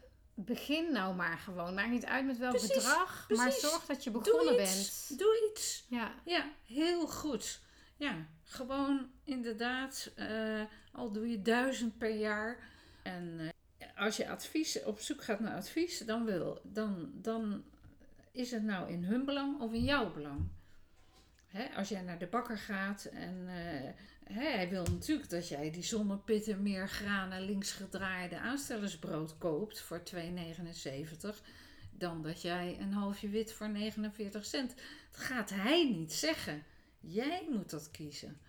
begin 0.45 0.93
nou 0.93 1.15
maar 1.15 1.39
gewoon. 1.39 1.75
Maakt 1.75 1.91
niet 1.91 2.05
uit 2.05 2.27
met 2.27 2.39
welk 2.39 2.61
bedrag, 2.61 3.29
maar 3.29 3.53
zorg 3.53 3.87
dat 3.87 4.05
je 4.05 4.11
begonnen 4.11 4.47
Doe 4.47 4.57
bent. 4.57 5.19
Doe 5.19 5.51
iets. 5.51 5.85
Ja. 5.89 6.15
ja, 6.25 6.51
heel 6.67 7.07
goed. 7.07 7.61
Ja, 7.97 8.27
gewoon 8.43 9.11
inderdaad, 9.25 10.11
uh, 10.17 10.63
al 10.93 11.13
doe 11.13 11.31
je 11.31 11.43
duizend 11.43 11.99
per 11.99 12.15
jaar. 12.17 12.59
En 13.03 13.39
uh, 13.41 13.49
als 13.97 14.17
je 14.17 14.29
advies, 14.29 14.83
op 14.85 15.01
zoek 15.01 15.25
gaat 15.25 15.41
naar 15.41 15.57
advies, 15.57 15.99
dan, 15.99 16.25
wil, 16.25 16.61
dan, 16.65 17.11
dan 17.15 17.65
is 18.33 18.51
het 18.51 18.63
nou 18.63 18.91
in 18.91 19.05
hun 19.05 19.25
belang 19.25 19.61
of 19.61 19.73
in 19.73 19.85
jouw 19.85 20.13
belang. 20.13 20.49
Hè, 21.47 21.65
als 21.77 21.89
jij 21.89 22.03
naar 22.03 22.19
de 22.19 22.27
bakker 22.27 22.59
gaat 22.59 23.05
en 23.05 23.47
uh, 23.49 23.91
hij 24.31 24.69
wil 24.69 24.83
natuurlijk 24.83 25.31
dat 25.31 25.49
jij 25.49 25.71
die 25.71 25.83
zonnepitten 25.83 26.63
meer 26.63 26.89
granen 26.89 27.43
links 27.43 27.73
gedraaide 27.73 28.39
aanstellersbrood 28.39 29.39
koopt 29.39 29.81
voor 29.81 30.03
2,79. 30.15 30.21
Dan 31.91 32.23
dat 32.23 32.43
jij 32.43 32.77
een 32.81 32.93
halfje 32.93 33.29
wit 33.29 33.53
voor 33.53 33.69
49 33.69 34.45
cent. 34.45 34.75
Dat 35.11 35.21
gaat 35.21 35.51
hij 35.51 35.85
niet 35.85 36.13
zeggen. 36.13 36.65
Jij 37.01 37.47
moet 37.51 37.71
dat 37.71 37.91
kiezen. 37.91 38.41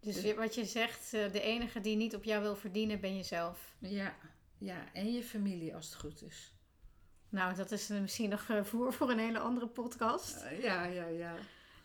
Dus, 0.00 0.34
wat 0.34 0.54
je 0.54 0.64
zegt, 0.64 1.14
eh, 1.14 1.32
de 1.32 1.40
enige 1.40 1.80
die 1.80 1.96
niet 1.96 2.14
op 2.14 2.24
jou 2.24 2.42
wil 2.42 2.56
verdienen 2.56 3.00
ben 3.00 3.16
jezelf. 3.16 3.74
Ja, 3.78 4.16
ja, 4.58 4.92
en 4.92 5.12
je 5.12 5.22
familie 5.22 5.74
als 5.74 5.86
het 5.86 5.94
goed 5.94 6.22
is. 6.22 6.52
Nou, 7.28 7.54
dat 7.54 7.70
is 7.70 7.88
misschien 7.88 8.28
nog 8.28 8.46
voer 8.62 8.92
voor 8.92 9.10
een 9.10 9.18
hele 9.18 9.38
andere 9.38 9.66
podcast. 9.66 10.44
ja, 10.60 10.84
ja, 10.84 11.06
ja. 11.06 11.34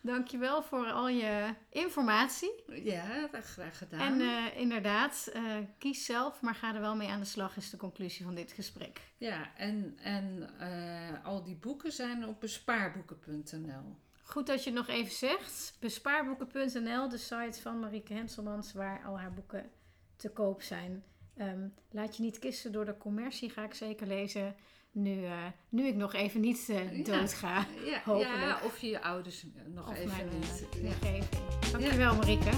Dankjewel 0.06 0.64
voor 0.64 0.92
al 0.92 1.08
je 1.10 1.56
informatie. 1.70 2.64
Ja, 2.84 3.30
graag 3.32 3.78
gedaan. 3.78 4.00
En 4.00 4.20
uh, 4.20 4.58
inderdaad, 4.58 5.32
uh, 5.36 5.58
kies 5.78 6.06
zelf, 6.06 6.42
maar 6.42 6.56
ga 6.56 6.76
er 6.76 6.82
wel 6.82 6.96
mee 6.96 7.10
aan 7.10 7.20
de 7.20 7.26
slag, 7.26 7.58
is 7.58 7.70
de 7.70 7.78
conclusie 7.78 8.26
van 8.26 8.36
dit 8.36 8.52
gesprek. 8.52 9.02
Ja, 9.18 9.56
en, 9.56 9.98
en 10.02 10.50
uh, 10.62 11.26
al 11.26 11.44
die 11.44 11.56
boeken 11.56 11.92
zijn 11.92 12.28
op 12.28 12.40
bespaarboeken.nl. 12.40 13.96
Goed 14.24 14.48
dat 14.48 14.64
je 14.64 14.70
het 14.70 14.80
nog 14.80 14.88
even 14.88 15.14
zegt. 15.14 15.78
Bespaarboeken.nl, 15.80 17.10
de 17.10 17.18
site 17.18 17.62
van 17.62 17.80
Marieke 17.80 18.14
Henselmans, 18.14 18.74
waar 18.74 19.04
al 19.06 19.20
haar 19.20 19.34
boeken 19.34 19.72
te 20.16 20.30
koop 20.30 20.62
zijn. 20.62 21.04
Um, 21.38 21.74
laat 21.92 22.18
je 22.18 22.24
niet 22.24 22.40
kisten 22.40 22.72
door 22.72 22.86
de 22.86 22.98
commercie, 22.98 23.50
ga 23.50 23.64
ik 23.64 23.74
zeker 23.74 24.08
lezen. 24.08 24.56
Nu, 24.96 25.22
uh, 25.22 25.32
nu 25.70 25.88
ik 25.88 25.96
nog 25.96 26.14
even 26.14 26.42
niet 26.42 26.68
uh, 26.70 27.06
doodga. 27.06 27.66
Ja, 27.86 28.02
ja, 28.06 28.18
ja, 28.18 28.60
of 28.64 28.80
je 28.80 28.90
je 28.90 29.02
ouders 29.02 29.46
nog 29.74 29.90
of 29.90 29.96
even 29.96 30.08
mijn, 30.08 30.28
niet. 30.40 30.68
Ja. 31.02 31.72
Dankjewel 31.72 32.16
Marieke. 32.16 32.52